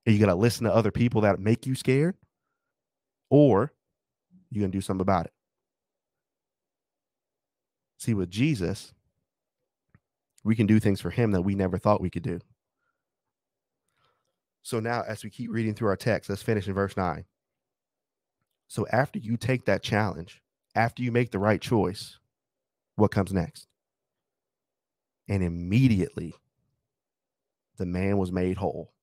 Are 0.07 0.11
you 0.11 0.19
going 0.19 0.29
to 0.29 0.35
listen 0.35 0.65
to 0.65 0.73
other 0.73 0.91
people 0.91 1.21
that 1.21 1.39
make 1.39 1.65
you 1.65 1.75
scared? 1.75 2.15
Or 3.29 3.73
you 4.51 4.61
going 4.61 4.71
to 4.71 4.77
do 4.77 4.81
something 4.81 5.01
about 5.01 5.25
it? 5.25 5.33
See, 7.97 8.13
with 8.13 8.29
Jesus, 8.29 8.93
we 10.45 10.55
can 10.55 10.67
do 10.67 10.79
things 10.79 11.01
for 11.01 11.09
him 11.09 11.31
that 11.31 11.41
we 11.41 11.55
never 11.55 11.77
thought 11.77 11.99
we 11.99 12.11
could 12.11 12.23
do. 12.23 12.39
So 14.61 14.79
now, 14.79 15.03
as 15.05 15.23
we 15.23 15.29
keep 15.31 15.51
reading 15.51 15.73
through 15.73 15.89
our 15.89 15.95
text, 15.97 16.29
let's 16.29 16.43
finish 16.43 16.67
in 16.67 16.73
verse 16.73 16.95
9. 16.95 17.25
So 18.67 18.85
after 18.91 19.19
you 19.19 19.37
take 19.37 19.65
that 19.65 19.83
challenge, 19.83 20.41
after 20.75 21.01
you 21.01 21.11
make 21.11 21.31
the 21.31 21.39
right 21.39 21.59
choice, 21.59 22.19
what 22.95 23.11
comes 23.11 23.33
next? 23.33 23.67
And 25.27 25.43
immediately 25.43 26.35
the 27.77 27.85
man 27.87 28.17
was 28.17 28.31
made 28.31 28.57
whole. 28.57 28.93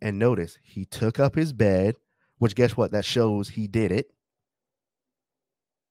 And 0.00 0.18
notice 0.18 0.56
he 0.62 0.84
took 0.84 1.18
up 1.18 1.34
his 1.34 1.52
bed, 1.52 1.96
which 2.38 2.54
guess 2.54 2.76
what? 2.76 2.92
That 2.92 3.04
shows 3.04 3.48
he 3.48 3.66
did 3.66 3.90
it. 3.90 4.12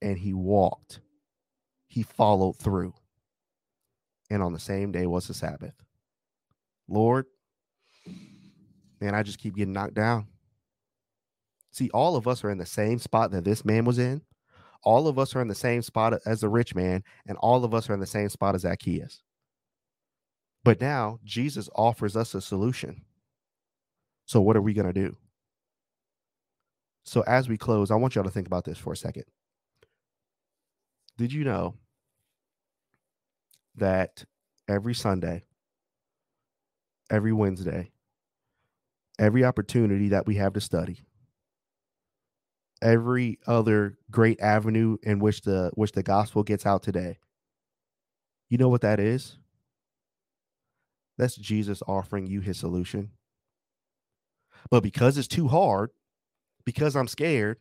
And 0.02 0.18
he 0.18 0.34
walked. 0.34 1.02
He 1.88 2.04
followed 2.04 2.58
through 2.58 2.94
and 4.32 4.42
on 4.42 4.54
the 4.54 4.60
same 4.60 4.94
day 4.94 5.06
was 5.06 5.28
the 5.28 5.34
Sabbath. 5.34 5.74
Lord, 6.88 7.26
man, 9.02 9.14
I 9.14 9.24
just 9.24 9.40
keep 9.40 9.56
getting 9.58 9.74
knocked 9.74 9.94
down. 9.94 10.28
See, 11.72 11.90
all 11.94 12.16
of 12.16 12.28
us 12.28 12.44
are 12.44 12.50
in 12.50 12.58
the 12.58 12.66
same 12.66 12.98
spot 12.98 13.32
that 13.32 13.44
this 13.44 13.66
man 13.66 13.84
was 13.84 14.00
in. 14.00 14.22
All 14.84 15.08
of 15.08 15.20
us 15.20 15.36
are 15.36 15.42
in 15.42 15.50
the 15.50 15.56
same 15.56 15.82
spot 15.82 16.14
as 16.26 16.42
the 16.42 16.50
rich 16.50 16.74
man, 16.74 17.04
and 17.28 17.38
all 17.38 17.66
of 17.66 17.74
us 17.74 17.90
are 17.90 17.94
in 17.94 18.00
the 18.00 18.08
same 18.08 18.30
spot 18.30 18.56
as 18.56 18.62
Zacchaeus. 18.62 19.22
But 20.64 20.80
now 20.80 21.20
Jesus 21.26 21.70
offers 21.76 22.16
us 22.16 22.34
a 22.34 22.42
solution. 22.42 23.04
So, 24.26 24.42
what 24.42 24.56
are 24.56 24.62
we 24.62 24.74
going 24.74 24.88
to 24.88 24.94
do? 24.94 25.18
So, 27.04 27.22
as 27.22 27.50
we 27.50 27.58
close, 27.58 27.92
I 27.92 27.96
want 27.96 28.16
y'all 28.16 28.24
to 28.24 28.30
think 28.30 28.48
about 28.48 28.64
this 28.64 28.78
for 28.78 28.94
a 28.94 28.98
second. 28.98 29.26
Did 31.18 31.34
you 31.34 31.44
know 31.44 31.76
that 33.76 34.26
every 34.68 34.94
Sunday, 34.94 35.44
every 37.10 37.34
Wednesday, 37.34 37.92
every 39.20 39.44
opportunity 39.44 40.10
that 40.10 40.26
we 40.26 40.36
have 40.36 40.54
to 40.54 40.62
study, 40.62 41.02
every 42.82 43.40
other 43.48 43.98
great 44.10 44.40
avenue 44.42 44.98
in 45.04 45.20
which 45.20 45.42
the 45.42 45.72
which 45.76 45.92
the 45.92 46.04
gospel 46.04 46.44
gets 46.44 46.66
out 46.66 46.84
today. 46.84 47.20
You 48.50 48.58
know 48.58 48.70
what 48.70 48.82
that 48.82 49.00
is? 49.00 49.38
That's 51.18 51.36
Jesus 51.36 51.82
offering 51.88 52.28
you 52.28 52.42
his 52.42 52.58
solution. 52.58 53.12
But 54.70 54.84
because 54.84 55.18
it's 55.18 55.28
too 55.28 55.48
hard, 55.48 55.92
because 56.66 56.96
I'm 56.96 57.08
scared, 57.08 57.58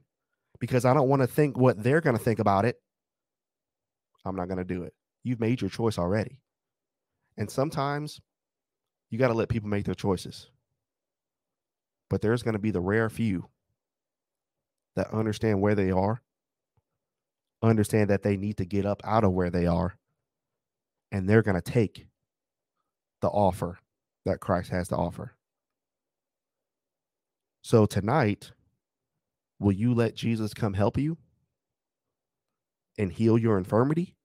because 0.58 0.84
I 0.84 0.94
don't 0.94 1.08
want 1.08 1.22
to 1.22 1.26
think 1.26 1.56
what 1.56 1.82
they're 1.82 2.00
going 2.00 2.16
to 2.16 2.22
think 2.22 2.38
about 2.38 2.64
it, 2.64 2.76
I'm 4.24 4.36
not 4.36 4.48
going 4.48 4.58
to 4.58 4.64
do 4.64 4.82
it. 4.82 4.94
You've 5.22 5.40
made 5.40 5.60
your 5.60 5.70
choice 5.70 5.98
already. 5.98 6.40
And 7.36 7.50
sometimes 7.50 8.20
you 9.10 9.18
got 9.18 9.28
to 9.28 9.34
let 9.34 9.48
people 9.48 9.68
make 9.68 9.84
their 9.84 9.94
choices. 9.94 10.48
But 12.08 12.22
there's 12.22 12.42
going 12.42 12.54
to 12.54 12.60
be 12.60 12.70
the 12.70 12.80
rare 12.80 13.08
few 13.08 13.48
that 14.96 15.12
understand 15.12 15.60
where 15.60 15.74
they 15.74 15.90
are, 15.90 16.22
understand 17.62 18.10
that 18.10 18.22
they 18.22 18.36
need 18.36 18.56
to 18.56 18.64
get 18.64 18.84
up 18.84 19.00
out 19.04 19.24
of 19.24 19.32
where 19.32 19.50
they 19.50 19.66
are, 19.66 19.96
and 21.12 21.28
they're 21.28 21.42
going 21.42 21.60
to 21.60 21.72
take 21.72 22.06
the 23.20 23.28
offer 23.28 23.78
that 24.24 24.40
Christ 24.40 24.70
has 24.70 24.88
to 24.88 24.96
offer. 24.96 25.34
So 27.62 27.86
tonight, 27.86 28.52
will 29.58 29.72
you 29.72 29.94
let 29.94 30.14
Jesus 30.14 30.54
come 30.54 30.74
help 30.74 30.98
you 30.98 31.18
and 32.98 33.12
heal 33.12 33.38
your 33.38 33.58
infirmity? 33.58 34.16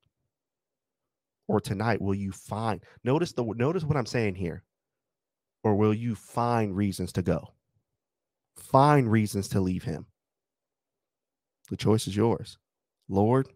Or 1.48 1.60
tonight 1.60 2.02
will 2.02 2.16
you 2.16 2.32
find 2.32 2.82
notice 3.04 3.34
the 3.34 3.44
notice 3.44 3.84
what 3.84 3.98
i'm 3.98 4.06
saying 4.06 4.36
here. 4.36 4.64
Or 5.64 5.76
will 5.76 5.96
you 5.96 6.14
find 6.14 6.76
reasons 6.76 7.12
to 7.14 7.24
go? 7.24 7.54
Find 8.56 9.12
reasons 9.12 9.48
to 9.50 9.60
leave 9.60 9.84
him. 9.84 10.06
The 11.72 11.78
choice 11.78 12.06
is 12.08 12.16
yours. 12.16 12.58
Lord 13.10 13.48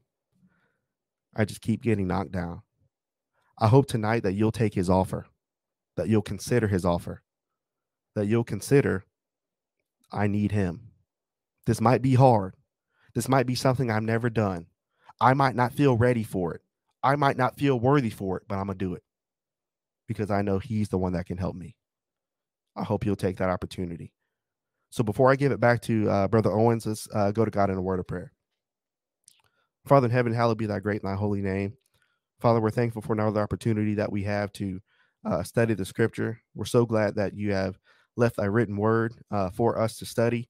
i 1.35 1.45
just 1.45 1.61
keep 1.61 1.83
getting 1.83 2.07
knocked 2.07 2.31
down. 2.31 2.63
I 3.59 3.67
hope 3.67 3.87
tonight 3.87 4.23
that 4.23 4.33
you'll 4.33 4.51
take 4.51 4.73
his 4.73 4.89
offer 4.89 5.27
that 5.95 6.07
you'll 6.07 6.21
consider 6.21 6.67
his 6.67 6.85
offer 6.85 7.21
that 8.15 8.25
you'll 8.25 8.43
consider 8.43 9.05
i 10.11 10.27
need 10.27 10.51
him. 10.51 10.91
This 11.65 11.79
might 11.79 12.01
be 12.01 12.15
hard. 12.15 12.55
This 13.13 13.29
might 13.29 13.45
be 13.45 13.55
something 13.55 13.91
i've 13.91 14.03
never 14.03 14.29
done. 14.29 14.67
I 15.21 15.33
might 15.33 15.55
not 15.55 15.73
feel 15.73 15.97
ready 15.97 16.23
for 16.23 16.53
it 16.55 16.61
I 17.03 17.15
might 17.15 17.37
not 17.37 17.57
feel 17.57 17.79
worthy 17.79 18.09
for 18.09 18.37
it, 18.37 18.43
but 18.47 18.55
I'm 18.55 18.67
to 18.67 18.75
do 18.75 18.93
it 18.93 19.03
because 20.07 20.31
I 20.31 20.41
know 20.41 20.59
He's 20.59 20.89
the 20.89 20.97
one 20.97 21.13
that 21.13 21.25
can 21.25 21.37
help 21.37 21.55
me. 21.55 21.75
I 22.75 22.83
hope 22.83 23.05
you'll 23.05 23.15
take 23.15 23.37
that 23.37 23.49
opportunity. 23.49 24.13
So 24.89 25.03
before 25.03 25.31
I 25.31 25.35
give 25.35 25.51
it 25.51 25.59
back 25.59 25.81
to 25.83 26.09
uh, 26.09 26.27
Brother 26.27 26.51
Owens, 26.51 26.85
let's 26.85 27.07
uh, 27.13 27.31
go 27.31 27.45
to 27.45 27.51
God 27.51 27.69
in 27.69 27.77
a 27.77 27.81
word 27.81 27.99
of 27.99 28.07
prayer. 28.07 28.33
Father 29.87 30.05
in 30.05 30.11
heaven, 30.11 30.33
hallowed 30.33 30.57
be 30.57 30.65
thy 30.65 30.79
great 30.79 31.01
and 31.01 31.11
thy 31.11 31.15
holy 31.15 31.41
name. 31.41 31.73
Father, 32.39 32.59
we're 32.59 32.71
thankful 32.71 33.01
for 33.01 33.13
another 33.13 33.41
opportunity 33.41 33.95
that 33.95 34.11
we 34.11 34.23
have 34.23 34.51
to 34.53 34.79
uh, 35.25 35.43
study 35.43 35.73
the 35.73 35.85
scripture. 35.85 36.41
We're 36.55 36.65
so 36.65 36.85
glad 36.85 37.15
that 37.15 37.33
you 37.33 37.53
have 37.53 37.77
left 38.15 38.37
thy 38.37 38.45
written 38.45 38.77
word 38.77 39.13
uh, 39.31 39.49
for 39.49 39.79
us 39.79 39.97
to 39.97 40.05
study. 40.05 40.49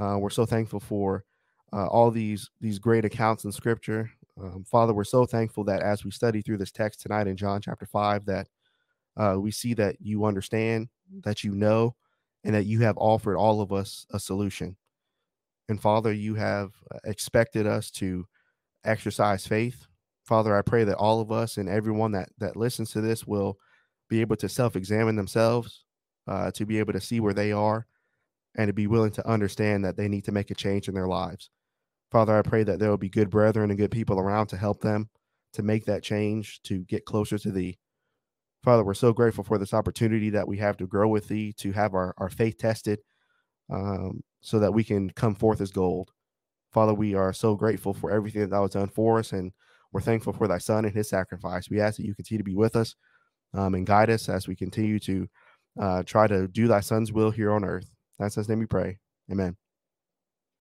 Uh, 0.00 0.16
we're 0.18 0.30
so 0.30 0.46
thankful 0.46 0.80
for 0.80 1.24
uh, 1.72 1.86
all 1.86 2.10
these 2.10 2.50
these 2.60 2.78
great 2.78 3.04
accounts 3.04 3.44
in 3.44 3.52
scripture 3.52 4.10
um, 4.40 4.64
Father, 4.64 4.92
we're 4.92 5.04
so 5.04 5.24
thankful 5.24 5.64
that 5.64 5.82
as 5.82 6.04
we 6.04 6.10
study 6.10 6.42
through 6.42 6.58
this 6.58 6.72
text 6.72 7.00
tonight 7.00 7.26
in 7.26 7.36
John 7.36 7.60
chapter 7.60 7.86
5, 7.86 8.26
that 8.26 8.48
uh, 9.16 9.36
we 9.38 9.50
see 9.50 9.74
that 9.74 9.96
you 10.00 10.24
understand, 10.24 10.88
that 11.22 11.42
you 11.42 11.54
know, 11.54 11.94
and 12.44 12.54
that 12.54 12.66
you 12.66 12.80
have 12.80 12.98
offered 12.98 13.36
all 13.36 13.60
of 13.60 13.72
us 13.72 14.06
a 14.10 14.20
solution. 14.20 14.76
And 15.68 15.80
Father, 15.80 16.12
you 16.12 16.34
have 16.34 16.72
uh, 16.94 16.98
expected 17.04 17.66
us 17.66 17.90
to 17.92 18.26
exercise 18.84 19.46
faith. 19.46 19.86
Father, 20.24 20.56
I 20.56 20.62
pray 20.62 20.84
that 20.84 20.96
all 20.96 21.20
of 21.20 21.32
us 21.32 21.56
and 21.56 21.68
everyone 21.68 22.12
that 22.12 22.28
that 22.38 22.56
listens 22.56 22.90
to 22.92 23.00
this 23.00 23.26
will 23.26 23.58
be 24.08 24.20
able 24.20 24.36
to 24.36 24.48
self-examine 24.48 25.16
themselves, 25.16 25.84
uh, 26.28 26.50
to 26.52 26.66
be 26.66 26.78
able 26.78 26.92
to 26.92 27.00
see 27.00 27.20
where 27.20 27.34
they 27.34 27.52
are, 27.52 27.86
and 28.56 28.68
to 28.68 28.72
be 28.72 28.86
willing 28.86 29.10
to 29.12 29.28
understand 29.28 29.84
that 29.84 29.96
they 29.96 30.08
need 30.08 30.24
to 30.24 30.32
make 30.32 30.50
a 30.50 30.54
change 30.54 30.88
in 30.88 30.94
their 30.94 31.08
lives. 31.08 31.50
Father, 32.10 32.36
I 32.36 32.42
pray 32.42 32.62
that 32.62 32.78
there 32.78 32.90
will 32.90 32.96
be 32.96 33.08
good 33.08 33.30
brethren 33.30 33.70
and 33.70 33.78
good 33.78 33.90
people 33.90 34.18
around 34.18 34.46
to 34.48 34.56
help 34.56 34.80
them 34.80 35.08
to 35.52 35.62
make 35.62 35.84
that 35.86 36.02
change, 36.02 36.60
to 36.64 36.84
get 36.84 37.04
closer 37.04 37.38
to 37.38 37.50
thee. 37.50 37.78
Father, 38.62 38.84
we're 38.84 38.94
so 38.94 39.12
grateful 39.12 39.44
for 39.44 39.58
this 39.58 39.74
opportunity 39.74 40.30
that 40.30 40.46
we 40.46 40.58
have 40.58 40.76
to 40.76 40.86
grow 40.86 41.08
with 41.08 41.28
thee, 41.28 41.52
to 41.58 41.72
have 41.72 41.94
our, 41.94 42.14
our 42.18 42.28
faith 42.28 42.58
tested 42.58 43.00
um, 43.70 44.22
so 44.40 44.58
that 44.58 44.72
we 44.72 44.84
can 44.84 45.10
come 45.10 45.34
forth 45.34 45.60
as 45.60 45.70
gold. 45.70 46.10
Father, 46.72 46.94
we 46.94 47.14
are 47.14 47.32
so 47.32 47.54
grateful 47.54 47.94
for 47.94 48.10
everything 48.10 48.42
that 48.42 48.50
thou 48.50 48.62
hast 48.62 48.74
done 48.74 48.88
for 48.88 49.18
us, 49.18 49.32
and 49.32 49.52
we're 49.92 50.00
thankful 50.00 50.32
for 50.32 50.46
thy 50.46 50.58
son 50.58 50.84
and 50.84 50.94
his 50.94 51.08
sacrifice. 51.08 51.70
We 51.70 51.80
ask 51.80 51.96
that 51.96 52.04
you 52.04 52.14
continue 52.14 52.38
to 52.38 52.44
be 52.44 52.54
with 52.54 52.76
us 52.76 52.94
um, 53.54 53.74
and 53.74 53.86
guide 53.86 54.10
us 54.10 54.28
as 54.28 54.46
we 54.46 54.54
continue 54.54 54.98
to 55.00 55.28
uh, 55.80 56.02
try 56.02 56.26
to 56.26 56.48
do 56.48 56.68
thy 56.68 56.80
son's 56.80 57.12
will 57.12 57.30
here 57.30 57.52
on 57.52 57.64
earth. 57.64 57.90
That's 58.18 58.34
his 58.34 58.48
name 58.48 58.58
we 58.58 58.66
pray. 58.66 58.98
Amen. 59.30 59.56